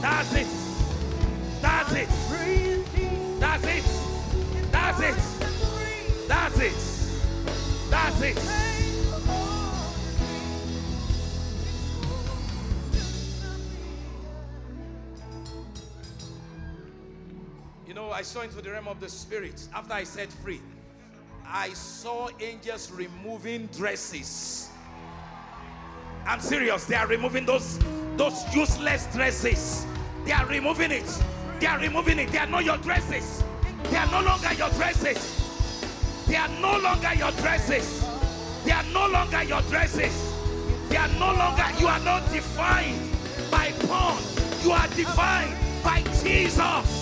That's 0.01 0.33
it. 0.33 0.47
That's 1.61 1.93
it. 1.93 2.09
That's 3.39 3.63
it. 3.63 3.85
That's 4.69 4.99
it. 4.99 5.15
That's 6.27 6.59
it. 6.59 6.75
That's 7.89 8.21
it. 8.21 8.70
I 18.21 18.23
saw 18.23 18.41
into 18.41 18.61
the 18.61 18.69
realm 18.69 18.87
of 18.87 18.99
the 18.99 19.09
spirit 19.09 19.67
after 19.73 19.93
I 19.93 20.03
set 20.03 20.31
free. 20.31 20.61
I 21.43 21.69
saw 21.69 22.29
angels 22.39 22.91
removing 22.91 23.65
dresses. 23.75 24.69
I'm 26.27 26.39
serious. 26.39 26.85
They 26.85 26.93
are 26.93 27.07
removing 27.07 27.47
those 27.47 27.79
those 28.17 28.43
useless 28.53 29.07
dresses. 29.11 29.87
They 30.23 30.33
are 30.33 30.45
removing 30.45 30.91
it. 30.91 31.23
They 31.59 31.65
are 31.65 31.79
removing 31.79 32.19
it. 32.19 32.31
They 32.31 32.37
are 32.37 32.45
not 32.45 32.63
your 32.63 32.77
dresses. 32.77 33.43
They 33.89 33.97
are 33.97 34.11
no 34.11 34.21
longer 34.21 34.53
your 34.53 34.69
dresses. 34.69 36.27
They 36.27 36.35
are 36.35 36.47
no 36.61 36.77
longer 36.77 37.15
your 37.15 37.31
dresses. 37.31 38.05
They 38.63 38.71
are 38.71 38.85
no 38.93 39.07
longer 39.07 39.41
your 39.41 39.63
dresses. 39.63 40.13
They 40.89 40.97
are 40.97 41.09
no 41.17 41.33
longer, 41.33 41.65
you 41.79 41.87
are 41.87 41.99
not 42.01 42.21
defined 42.31 43.01
by 43.49 43.71
porn. 43.79 44.21
You 44.63 44.73
are 44.73 44.87
defined 44.89 45.55
by 45.83 46.03
Jesus. 46.21 47.00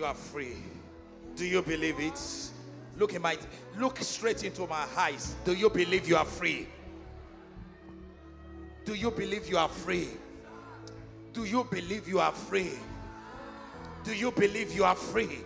You 0.00 0.06
are 0.06 0.14
free. 0.14 0.56
Do 1.36 1.44
you 1.44 1.60
believe 1.60 2.00
it? 2.00 2.18
Look 2.96 3.12
in 3.12 3.20
my 3.20 3.36
look 3.76 3.98
straight 3.98 4.44
into 4.44 4.66
my 4.66 4.86
eyes. 4.96 5.34
Do 5.44 5.52
you 5.52 5.68
believe 5.68 6.08
you 6.08 6.16
are 6.16 6.24
free? 6.24 6.66
Do 8.86 8.94
you 8.94 9.10
believe 9.10 9.46
you 9.46 9.58
are 9.58 9.68
free? 9.68 10.08
Do 11.34 11.44
you 11.44 11.64
believe 11.64 12.08
you 12.08 12.18
are 12.18 12.32
free? 12.32 12.72
Do 14.02 14.14
you 14.14 14.30
believe 14.30 14.72
you 14.74 14.84
are 14.84 14.94
free? 14.94 15.40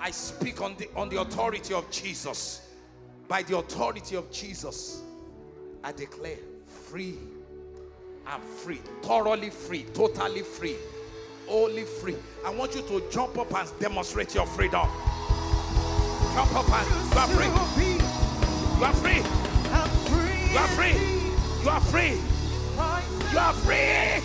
I 0.00 0.12
speak 0.12 0.62
on 0.62 0.76
the 0.78 0.88
on 0.96 1.10
the 1.10 1.20
authority 1.20 1.74
of 1.74 1.90
Jesus. 1.90 2.70
By 3.28 3.42
the 3.42 3.58
authority 3.58 4.16
of 4.16 4.30
Jesus, 4.30 5.02
I 5.84 5.92
declare 5.92 6.38
free. 6.86 7.18
I'm 8.26 8.40
free, 8.40 8.80
thoroughly 9.02 9.50
free, 9.50 9.84
totally 9.92 10.40
free, 10.40 10.76
only 11.50 11.82
free. 11.84 12.16
I 12.44 12.50
want 12.50 12.74
you 12.74 12.82
to 12.82 13.02
jump 13.10 13.36
up 13.38 13.52
and 13.54 13.68
demonstrate 13.78 14.34
your 14.34 14.46
freedom. 14.46 14.88
Jump 16.34 16.54
up 16.54 16.70
and 16.70 16.86
you 17.12 17.18
are 17.18 17.28
free. 17.28 17.90
You 18.78 18.84
are 18.84 18.92
free. 18.94 19.16
You 20.50 20.58
are 20.58 20.68
free. 20.68 20.92
You 21.62 21.68
are 21.68 21.80
free. 21.80 22.20
You 23.32 23.38
are 23.38 23.52
free. 23.52 24.22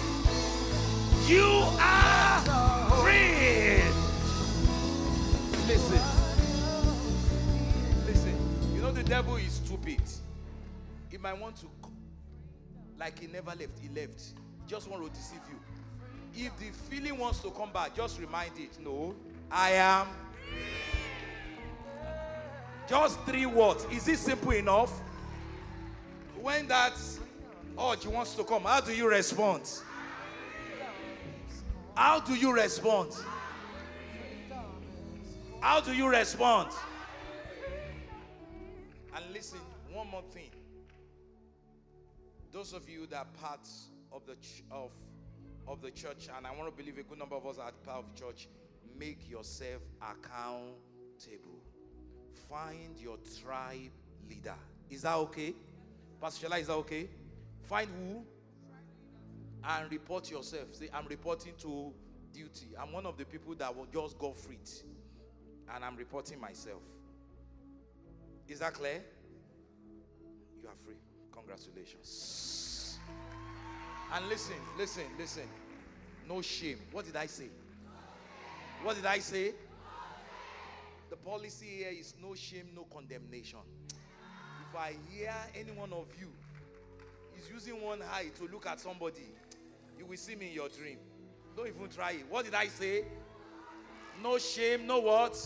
You 1.28 1.64
are 1.80 2.42
free. 3.04 3.82
Listen. 5.68 6.02
Listen. 8.06 8.36
You 8.74 8.82
know 8.82 8.92
the 8.92 9.04
devil 9.04 9.36
is 9.38 9.54
stupid. 9.54 10.02
He 11.10 11.18
might 11.18 11.40
want 11.40 11.56
to 11.58 11.66
like 13.00 13.20
he 13.20 13.28
never 13.28 13.52
left. 13.52 13.80
He 13.82 13.90
left. 13.90 14.22
He 14.22 14.70
Just 14.70 14.90
want 14.90 15.04
to 15.04 15.10
deceive 15.10 15.42
you. 15.50 15.75
If 16.38 16.58
the 16.60 16.65
feeling 16.89 17.17
wants 17.17 17.39
to 17.39 17.52
come 17.52 17.71
back, 17.71 17.95
just 17.95 18.19
remind 18.19 18.58
it. 18.58 18.78
No, 18.84 19.15
I 19.50 19.71
am. 19.71 20.08
Just 22.88 23.19
three 23.21 23.45
words. 23.45 23.86
Is 23.91 24.08
it 24.08 24.17
simple 24.17 24.52
enough? 24.52 24.91
When 26.41 26.67
that 26.67 26.93
urge 27.80 28.06
wants 28.06 28.36
to 28.36 28.43
come, 28.43 28.63
how 28.63 28.82
do 28.82 28.93
you 28.93 29.10
respond? 29.10 29.63
How 31.95 32.19
do 32.19 32.36
you 32.36 32.54
respond? 32.54 33.13
How 35.62 35.80
do 35.80 35.93
you 35.93 36.08
respond? 36.08 36.71
And 39.15 39.26
listen, 39.34 39.60
one 39.91 40.08
more 40.10 40.24
thing. 40.32 40.52
Those 42.52 42.74
of 42.74 42.88
you 42.89 43.08
that 43.08 43.17
are 43.17 43.41
part 43.41 43.67
of 44.12 44.26
the 44.26 44.36
of 44.69 44.91
of 45.67 45.82
the 45.82 45.91
church, 45.91 46.30
and 46.36 46.45
I 46.45 46.51
want 46.56 46.69
to 46.69 46.84
believe 46.84 46.97
a 46.97 47.04
good 47.04 47.17
number 47.17 47.36
of 47.36 47.45
us 47.45 47.58
are 47.58 47.71
part 47.86 47.99
of 47.99 48.06
the 48.13 48.19
church, 48.19 48.47
make 48.97 49.30
yourself 49.30 49.82
accountable. 50.01 51.60
Find 52.49 52.97
your 52.99 53.17
tribe 53.41 53.91
leader. 54.30 54.56
Is 54.89 55.01
that 55.01 55.15
okay? 55.15 55.54
Pastor 56.21 56.47
Shola, 56.47 56.60
is 56.60 56.67
that 56.67 56.73
okay? 56.73 57.10
Find 57.63 57.89
who? 57.89 58.23
And 59.67 59.91
report 59.91 60.30
yourself. 60.30 60.75
Say, 60.75 60.89
I'm 60.93 61.08
reporting 61.08 61.54
to 61.60 61.91
duty. 62.32 62.67
I'm 62.80 62.91
one 62.91 63.06
of 63.06 63.17
the 63.17 63.25
people 63.25 63.56
that 63.56 63.75
will 63.75 63.88
just 63.91 64.19
go 64.19 64.32
free. 64.32 64.60
And 65.73 65.84
I'm 65.84 65.95
reporting 65.95 66.39
myself. 66.39 66.84
Is 68.47 68.60
that 68.60 68.75
clear? 68.75 69.04
You 70.62 70.69
are 70.69 70.75
free. 70.86 70.95
Congratulations. 71.32 72.64
And 74.13 74.28
listen, 74.30 74.56
listen, 74.78 75.04
listen. 75.18 75.48
No 76.28 76.41
shame. 76.41 76.80
What 76.91 77.06
did 77.06 77.15
I 77.15 77.28
say? 77.28 77.50
What 78.84 78.96
did 78.96 79.06
I 79.06 79.20
say? 79.20 79.54
The 81.10 81.15
policy 81.18 81.65
here 81.78 81.91
is 81.91 82.13
no 82.22 82.36
shame, 82.36 82.70
no 82.76 82.86
condemnation. 82.94 83.60
If 84.70 84.76
I 84.78 84.94
hear 85.10 85.34
any 85.56 85.72
one 85.72 85.94
of 85.94 86.08
you 86.20 86.28
is 87.38 87.50
using 87.50 87.82
one 87.82 88.02
eye 88.02 88.32
to 88.38 88.48
look 88.52 88.65
at 88.65 88.80
somebody, 88.80 89.30
you 89.98 90.06
will 90.06 90.18
see 90.18 90.36
me 90.36 90.48
in 90.48 90.54
your 90.54 90.70
dream. 90.70 90.98
Don't 91.56 91.68
even 91.68 91.89
try 91.89 92.12
it. 92.12 92.26
What 92.30 92.46
did 92.46 92.54
I 92.54 92.68
say? 92.68 93.06
No 94.22 94.38
shame, 94.38 94.88
no 94.88 95.00
what? 95.00 95.38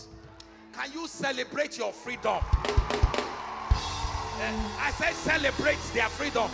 Can 0.72 0.92
you 0.92 1.06
celebrate 1.06 1.76
your 1.78 1.92
freedom? 1.92 2.38
Eh, 4.40 4.54
I 4.80 4.92
said 4.96 5.12
celebrate 5.14 5.78
their 5.92 6.08
freedom. 6.08 6.50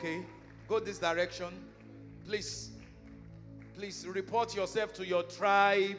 Okay, 0.00 0.24
go 0.66 0.80
this 0.80 0.98
direction. 0.98 1.52
Please, 2.26 2.70
please 3.76 4.06
report 4.08 4.56
yourself 4.56 4.94
to 4.94 5.06
your 5.06 5.24
tribe 5.24 5.98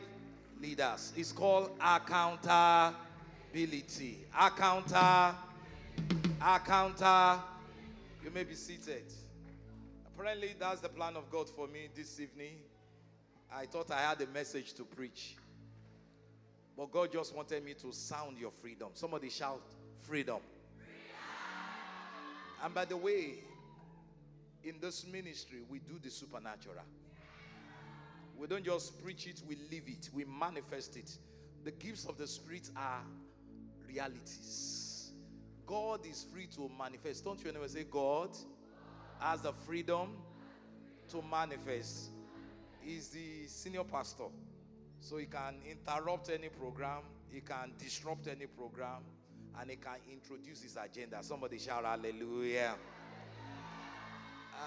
leaders. 0.59 1.13
It's 1.15 1.31
called 1.31 1.69
accountability. 1.79 4.25
Accounta. 4.35 5.35
Accounta. 6.41 7.41
You 8.23 8.31
may 8.31 8.43
be 8.43 8.55
seated. 8.55 9.03
Apparently, 10.07 10.55
that's 10.59 10.81
the 10.81 10.89
plan 10.89 11.15
of 11.15 11.29
God 11.29 11.47
for 11.47 11.67
me 11.67 11.89
this 11.95 12.19
evening. 12.19 12.55
I 13.53 13.67
thought 13.67 13.91
I 13.91 14.01
had 14.01 14.19
a 14.19 14.27
message 14.33 14.73
to 14.73 14.83
preach. 14.83 15.35
But 16.75 16.91
God 16.91 17.11
just 17.11 17.35
wanted 17.35 17.63
me 17.63 17.75
to 17.75 17.93
sound 17.93 18.39
your 18.39 18.49
freedom. 18.49 18.87
Somebody 18.95 19.29
shout, 19.29 19.61
freedom. 20.07 20.39
And 22.63 22.73
by 22.73 22.85
the 22.85 22.97
way, 22.97 23.43
in 24.63 24.80
this 24.80 25.06
ministry, 25.08 25.60
we 25.69 25.80
do 25.80 26.00
the 26.02 26.10
supernatural. 26.10 26.84
We 28.38 28.47
don't 28.47 28.63
just 28.63 29.02
preach 29.04 29.28
it, 29.28 29.41
we 29.47 29.56
live 29.71 29.84
it, 29.88 30.10
we 30.13 30.26
manifest 30.26 30.97
it. 30.97 31.17
The 31.63 31.71
gifts 31.71 32.06
of 32.06 32.17
the 32.17 32.28
Spirit 32.28 32.69
are 32.76 33.04
realities. 33.88 35.12
God 35.65 36.06
is 36.06 36.26
free 36.32 36.47
to 36.56 36.69
manifest. 36.78 37.24
Don't 37.24 37.43
you 37.43 37.52
ever 37.52 37.67
say, 37.67 37.84
God 37.84 38.36
has 39.19 39.41
the 39.41 39.54
freedom 39.54 40.17
to 41.10 41.21
manifest? 41.21 42.10
He's 42.82 43.10
the 43.10 43.47
senior 43.47 43.84
pastor. 43.84 44.26
So 45.00 45.17
he 45.17 45.26
can 45.26 45.56
interrupt 45.69 46.30
any 46.30 46.50
program, 46.50 47.02
he 47.32 47.41
can 47.41 47.74
disrupt 47.78 48.28
any 48.28 48.45
program, 48.45 49.04
and 49.60 49.69
he 49.69 49.76
can 49.76 49.97
introduce 50.12 50.62
his 50.62 50.78
agenda. 50.78 51.17
Somebody 51.21 51.58
shout 51.58 51.86
hallelujah. 51.86 52.76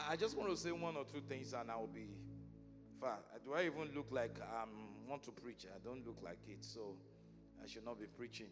I 0.08 0.16
just 0.16 0.36
want 0.36 0.50
to 0.50 0.56
say 0.56 0.72
one 0.72 0.96
or 0.96 1.04
two 1.04 1.20
things 1.28 1.52
and 1.52 1.70
I'll 1.70 1.86
be 1.86 2.08
far. 3.00 3.18
Uh, 3.34 3.38
do 3.44 3.54
I 3.54 3.66
even 3.66 3.94
look 3.94 4.08
like 4.10 4.38
I 4.40 4.64
want 5.08 5.22
to 5.24 5.30
preach? 5.30 5.66
I 5.66 5.78
don't 5.84 6.06
look 6.06 6.18
like 6.24 6.38
it, 6.48 6.64
so 6.64 6.96
I 7.62 7.66
should 7.66 7.84
not 7.84 8.00
be 8.00 8.06
preaching. 8.06 8.48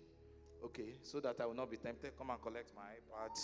Okay, 0.65 0.95
so 1.03 1.21
that 1.21 1.41
I 1.41 1.47
will 1.47 1.55
not 1.55 1.71
be 1.71 1.77
tempted. 1.77 2.17
Come 2.17 2.31
and 2.31 2.41
collect 2.41 2.73
my 2.77 2.83
iPad. 2.83 3.39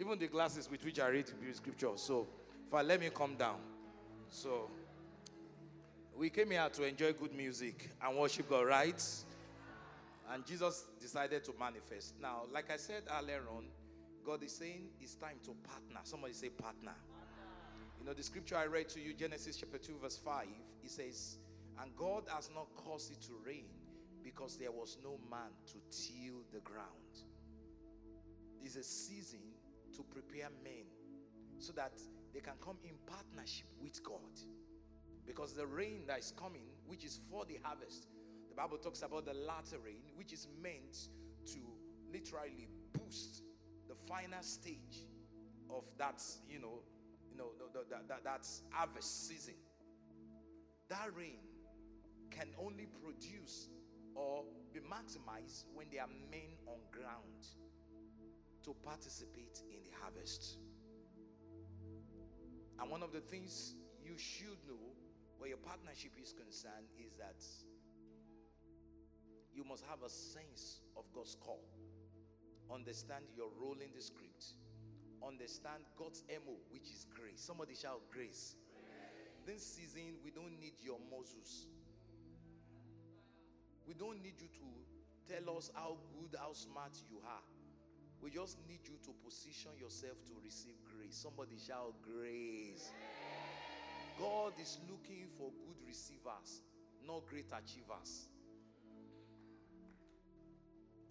Even 0.00 0.18
the 0.18 0.26
glasses 0.28 0.70
with 0.70 0.84
which 0.84 1.00
I 1.00 1.08
read 1.08 1.26
scripture. 1.52 1.90
So, 1.96 2.28
I 2.72 2.82
let 2.82 3.00
me 3.00 3.10
come 3.12 3.34
down. 3.34 3.56
So, 4.28 4.70
we 6.16 6.30
came 6.30 6.50
here 6.50 6.68
to 6.68 6.84
enjoy 6.84 7.12
good 7.14 7.34
music 7.34 7.90
and 8.04 8.16
worship 8.16 8.48
God, 8.50 8.66
right? 8.66 9.02
And 10.30 10.44
Jesus 10.44 10.84
decided 11.00 11.44
to 11.44 11.52
manifest. 11.58 12.14
Now, 12.20 12.42
like 12.52 12.70
I 12.70 12.76
said 12.76 13.02
earlier 13.18 13.42
on, 13.56 13.64
God 14.24 14.42
is 14.42 14.54
saying 14.54 14.88
it's 15.00 15.14
time 15.14 15.38
to 15.44 15.52
partner. 15.66 16.00
Somebody 16.04 16.34
say 16.34 16.50
partner. 16.50 16.92
You 17.98 18.06
know, 18.06 18.12
the 18.12 18.22
scripture 18.22 18.56
I 18.56 18.66
read 18.66 18.88
to 18.90 19.00
you, 19.00 19.14
Genesis 19.14 19.56
chapter 19.56 19.78
2, 19.78 19.98
verse 20.02 20.18
5, 20.18 20.46
it 20.84 20.90
says, 20.90 21.38
And 21.80 21.90
God 21.96 22.24
has 22.28 22.50
not 22.54 22.66
caused 22.76 23.10
it 23.10 23.22
to 23.22 23.32
rain 23.44 23.64
because 24.22 24.56
there 24.56 24.70
was 24.70 24.98
no 25.02 25.18
man 25.30 25.50
to 25.68 25.78
till 25.90 26.42
the 26.52 26.60
ground. 26.60 27.24
It's 28.62 28.76
a 28.76 28.82
season 28.82 29.40
to 29.96 30.02
prepare 30.02 30.48
men 30.62 30.84
so 31.58 31.72
that 31.72 31.92
they 32.34 32.40
can 32.40 32.54
come 32.62 32.76
in 32.84 32.94
partnership 33.06 33.66
with 33.80 34.02
God. 34.02 34.18
Because 35.26 35.54
the 35.54 35.66
rain 35.66 36.02
that 36.06 36.18
is 36.18 36.32
coming, 36.36 36.66
which 36.86 37.04
is 37.04 37.18
for 37.30 37.44
the 37.46 37.58
harvest, 37.62 38.08
Bible 38.58 38.78
talks 38.78 39.02
about 39.02 39.24
the 39.24 39.34
latter 39.34 39.76
rain, 39.84 40.02
which 40.16 40.32
is 40.32 40.48
meant 40.60 41.06
to 41.46 41.60
literally 42.12 42.66
boost 42.92 43.44
the 43.88 43.94
final 43.94 44.42
stage 44.42 45.06
of 45.70 45.84
that, 45.96 46.20
you 46.50 46.58
know, 46.58 46.80
you 47.30 47.38
know, 47.38 47.50
that, 47.72 48.08
that, 48.08 48.24
that's 48.24 48.62
harvest 48.70 49.28
season. 49.28 49.54
That 50.88 51.06
rain 51.16 51.38
can 52.32 52.48
only 52.58 52.88
produce 53.00 53.68
or 54.16 54.42
be 54.74 54.80
maximized 54.80 55.66
when 55.72 55.86
there 55.92 56.02
are 56.02 56.10
men 56.28 56.58
on 56.66 56.80
ground 56.90 57.46
to 58.64 58.74
participate 58.84 59.62
in 59.70 59.84
the 59.84 59.96
harvest. 60.02 60.58
And 62.80 62.90
one 62.90 63.04
of 63.04 63.12
the 63.12 63.20
things 63.20 63.76
you 64.02 64.18
should 64.18 64.58
know 64.66 64.96
where 65.38 65.48
your 65.48 65.58
partnership 65.58 66.10
is 66.20 66.32
concerned 66.32 66.90
is 66.98 67.14
that 67.18 67.44
you 69.58 69.64
must 69.64 69.84
have 69.90 70.06
a 70.06 70.08
sense 70.08 70.82
of 70.96 71.02
God's 71.12 71.34
call. 71.34 71.58
Understand 72.72 73.24
your 73.34 73.50
role 73.60 73.74
in 73.82 73.90
the 73.92 74.00
script. 74.00 74.54
Understand 75.26 75.82
God's 75.98 76.22
MO, 76.46 76.54
which 76.70 76.86
is 76.94 77.06
grace. 77.10 77.42
Somebody 77.42 77.74
shout 77.74 78.00
grace. 78.08 78.54
grace. 79.42 79.58
This 79.58 79.66
season, 79.66 80.14
we 80.24 80.30
don't 80.30 80.54
need 80.60 80.78
your 80.78 80.98
muscles. 81.10 81.66
We 83.84 83.94
don't 83.94 84.22
need 84.22 84.38
you 84.38 84.46
to 84.46 84.68
tell 85.26 85.56
us 85.56 85.72
how 85.74 85.96
good, 86.14 86.38
how 86.38 86.52
smart 86.52 86.94
you 87.10 87.18
are. 87.26 87.42
We 88.22 88.30
just 88.30 88.58
need 88.68 88.86
you 88.86 88.94
to 89.06 89.10
position 89.24 89.72
yourself 89.80 90.22
to 90.26 90.34
receive 90.44 90.78
grace. 90.86 91.18
Somebody 91.18 91.58
shout 91.58 91.94
grace. 92.06 92.92
God 94.20 94.52
is 94.62 94.78
looking 94.88 95.26
for 95.36 95.50
good 95.66 95.82
receivers, 95.84 96.62
not 97.04 97.26
great 97.26 97.50
achievers. 97.50 98.28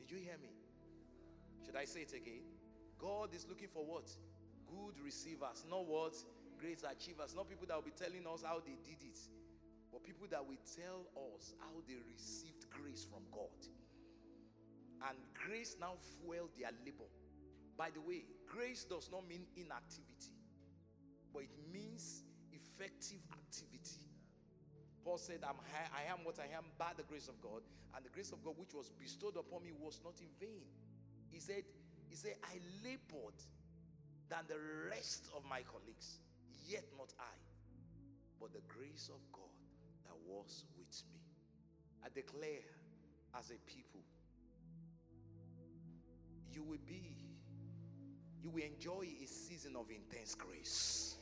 Did 0.07 0.15
you 0.15 0.23
hear 0.23 0.37
me? 0.41 0.55
Should 1.65 1.75
I 1.75 1.83
say 1.83 2.07
it 2.07 2.13
again? 2.13 2.47
God 2.97 3.35
is 3.35 3.45
looking 3.49 3.67
for 3.67 3.83
what? 3.83 4.07
Good 4.65 5.03
receivers, 5.03 5.65
not 5.69 5.85
what? 5.85 6.15
Great 6.57 6.81
achievers. 6.89 7.35
Not 7.35 7.49
people 7.49 7.67
that 7.67 7.75
will 7.75 7.83
be 7.83 7.91
telling 7.91 8.23
us 8.23 8.41
how 8.41 8.61
they 8.63 8.79
did 8.87 9.03
it, 9.03 9.19
but 9.91 10.03
people 10.03 10.27
that 10.31 10.47
will 10.47 10.63
tell 10.63 11.03
us 11.35 11.53
how 11.59 11.83
they 11.87 11.99
received 12.07 12.69
grace 12.71 13.03
from 13.03 13.23
God. 13.35 13.59
And 15.09 15.17
grace 15.35 15.75
now 15.79 15.99
fueled 15.99 16.55
their 16.57 16.71
labor. 16.85 17.11
By 17.77 17.89
the 17.91 17.99
way, 17.99 18.23
grace 18.47 18.85
does 18.85 19.09
not 19.11 19.27
mean 19.27 19.45
inactivity, 19.57 20.39
but 21.33 21.43
it 21.43 21.51
means 21.71 22.23
effective 22.55 23.19
activity. 23.35 24.06
Paul 25.07 25.17
said, 25.17 25.39
I'm, 25.47 25.55
I 25.95 26.11
am 26.11 26.25
what 26.25 26.35
I 26.37 26.51
am 26.51 26.65
by 26.77 26.91
the 26.97 27.03
grace 27.03 27.29
of 27.29 27.39
God, 27.39 27.63
and 27.95 28.03
the 28.03 28.09
grace 28.09 28.33
of 28.33 28.43
God 28.43 28.55
which 28.59 28.73
was 28.73 28.91
bestowed 28.99 29.37
upon 29.37 29.63
me 29.63 29.71
was 29.71 30.01
not 30.03 30.19
in 30.19 30.27
vain. 30.37 30.67
He 31.31 31.39
said, 31.39 31.63
He 32.09 32.15
said, 32.17 32.35
I 32.43 32.59
labored 32.83 33.39
than 34.27 34.43
the 34.49 34.59
rest 34.91 35.29
of 35.33 35.47
my 35.47 35.61
colleagues, 35.63 36.19
yet 36.67 36.83
not 36.97 37.13
I, 37.17 37.39
but 38.37 38.51
the 38.51 38.59
grace 38.67 39.07
of 39.07 39.23
God 39.31 39.55
that 40.03 40.17
was 40.27 40.65
with 40.77 41.01
me. 41.13 41.23
I 42.03 42.09
declare 42.13 42.67
as 43.39 43.49
a 43.51 43.59
people 43.63 44.03
you 46.51 46.63
will 46.63 46.83
be, 46.85 47.15
you 48.43 48.49
will 48.49 48.63
enjoy 48.63 49.07
a 49.23 49.25
season 49.25 49.77
of 49.77 49.85
intense 49.89 50.35
grace. 50.35 51.15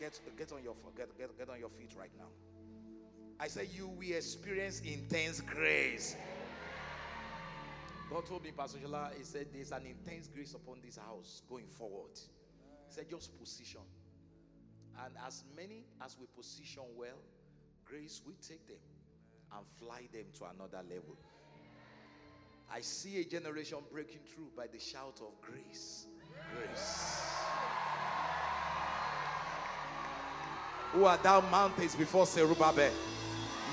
Get, 0.00 0.18
get, 0.36 0.50
on 0.50 0.64
your, 0.64 0.74
get, 0.96 1.16
get, 1.16 1.38
get 1.38 1.48
on 1.48 1.60
your 1.60 1.70
feet 1.70 1.94
right 1.96 2.10
now. 2.18 2.34
I 3.38 3.48
said, 3.48 3.68
you 3.74 3.88
will 3.88 4.16
experience 4.16 4.80
intense 4.80 5.40
grace. 5.40 6.16
God 8.10 8.24
told 8.24 8.44
me, 8.44 8.52
Pastor 8.56 8.78
Shola, 8.78 9.10
he 9.16 9.24
said 9.24 9.48
there's 9.52 9.72
an 9.72 9.82
intense 9.84 10.28
grace 10.28 10.54
upon 10.54 10.78
this 10.84 10.96
house 10.96 11.42
going 11.48 11.66
forward. 11.66 12.12
He 12.14 12.94
said 12.94 13.10
just 13.10 13.38
position. 13.38 13.80
And 15.04 15.12
as 15.26 15.44
many 15.54 15.84
as 16.02 16.16
we 16.18 16.26
position 16.34 16.84
well, 16.96 17.18
grace 17.84 18.22
will 18.24 18.36
take 18.40 18.66
them 18.66 18.78
and 19.56 19.66
fly 19.78 20.08
them 20.12 20.24
to 20.38 20.44
another 20.44 20.82
level. 20.88 21.16
I 22.72 22.80
see 22.80 23.20
a 23.20 23.24
generation 23.24 23.78
breaking 23.92 24.20
through 24.26 24.50
by 24.56 24.66
the 24.66 24.78
shout 24.78 25.20
of 25.20 25.40
grace. 25.40 26.06
Grace. 26.54 27.22
Who 30.92 31.04
are 31.04 31.18
thou 31.18 31.42
mountains 31.42 31.94
before 31.94 32.24
Zerubbabel? 32.26 32.92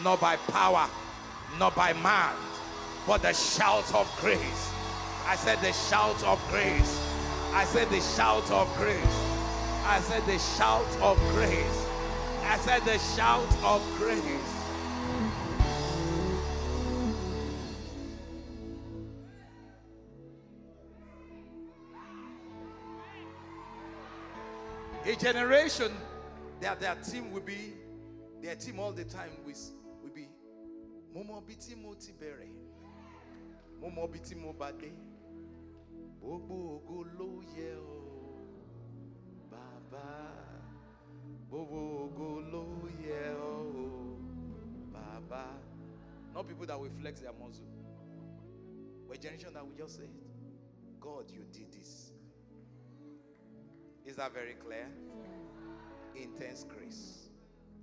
Not 0.02 0.20
by 0.20 0.38
power, 0.38 0.90
not 1.60 1.76
by 1.76 1.94
man, 1.94 2.34
but 3.06 3.22
the 3.22 3.34
shout 3.34 3.94
of 3.94 4.10
grace. 4.20 4.72
I 5.26 5.36
said 5.36 5.60
the 5.60 5.72
shout 5.72 6.24
of 6.24 6.42
grace. 6.50 7.00
I 7.54 7.66
said 7.66 7.90
the 7.90 8.02
shout 8.02 8.50
of 8.52 8.74
grace. 8.78 8.98
I 9.86 10.00
said 10.02 10.26
the 10.26 10.40
shout 10.40 10.98
of 11.02 11.18
grace. 11.34 11.88
I 12.46 12.58
said 12.58 12.82
the 12.84 12.98
shout 12.98 13.58
of 13.64 13.82
grace. 13.98 14.64
A 25.06 25.16
generation, 25.18 25.92
their, 26.62 26.76
their 26.76 26.96
team 26.96 27.32
will 27.32 27.42
be, 27.42 27.74
their 28.42 28.56
team 28.56 28.80
all 28.80 28.94
the 28.94 29.04
time 29.04 29.30
will, 29.46 29.54
mo 31.14 31.24
mọ 31.24 31.38
ibi 31.42 31.56
tí 31.56 31.76
mo 31.76 31.94
ti 31.96 32.12
bẹ̀rẹ̀. 32.20 32.54
Mo 33.80 33.90
ló 37.20 37.42
yẹ 37.56 37.76
o 37.76 38.00
bàbá. 39.52 40.08
Bobo 41.50 42.10
golo 42.18 42.64
yẹ 43.06 43.36
o 43.36 44.18
bàbá. 44.94 45.44
Not 46.34 46.48
people 46.48 46.66
that 46.66 46.80
will 46.80 46.90
flex 46.90 47.20
their 47.20 47.34
muscle. 47.34 47.68
But 49.08 49.22
generation 49.22 49.54
that 49.54 49.64
will 49.66 49.76
just 49.76 49.98
say 49.98 50.10
God 51.00 51.30
you 51.30 51.44
did 51.52 51.72
this. 51.72 52.12
Is 54.06 54.16
that 54.16 54.34
very 54.34 54.56
clear? 54.56 54.88
Intense 56.16 56.64
grace. 56.64 57.30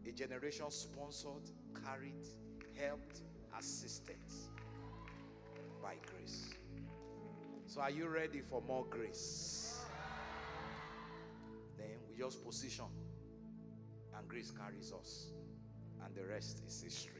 A 0.06 0.12
generation 0.12 0.70
sponsored 0.70 1.50
carried 1.84 2.26
helped, 2.80 3.20
assisted 3.58 4.16
by 5.82 5.94
grace. 6.06 6.50
So, 7.66 7.80
are 7.80 7.90
you 7.90 8.08
ready 8.08 8.40
for 8.40 8.62
more 8.62 8.86
grace? 8.88 9.78
Then 11.76 11.98
we 12.08 12.16
just 12.16 12.44
position, 12.44 12.86
and 14.16 14.28
grace 14.28 14.50
carries 14.50 14.92
us, 14.92 15.32
and 16.04 16.14
the 16.14 16.26
rest 16.26 16.62
is 16.66 16.82
history. 16.82 17.19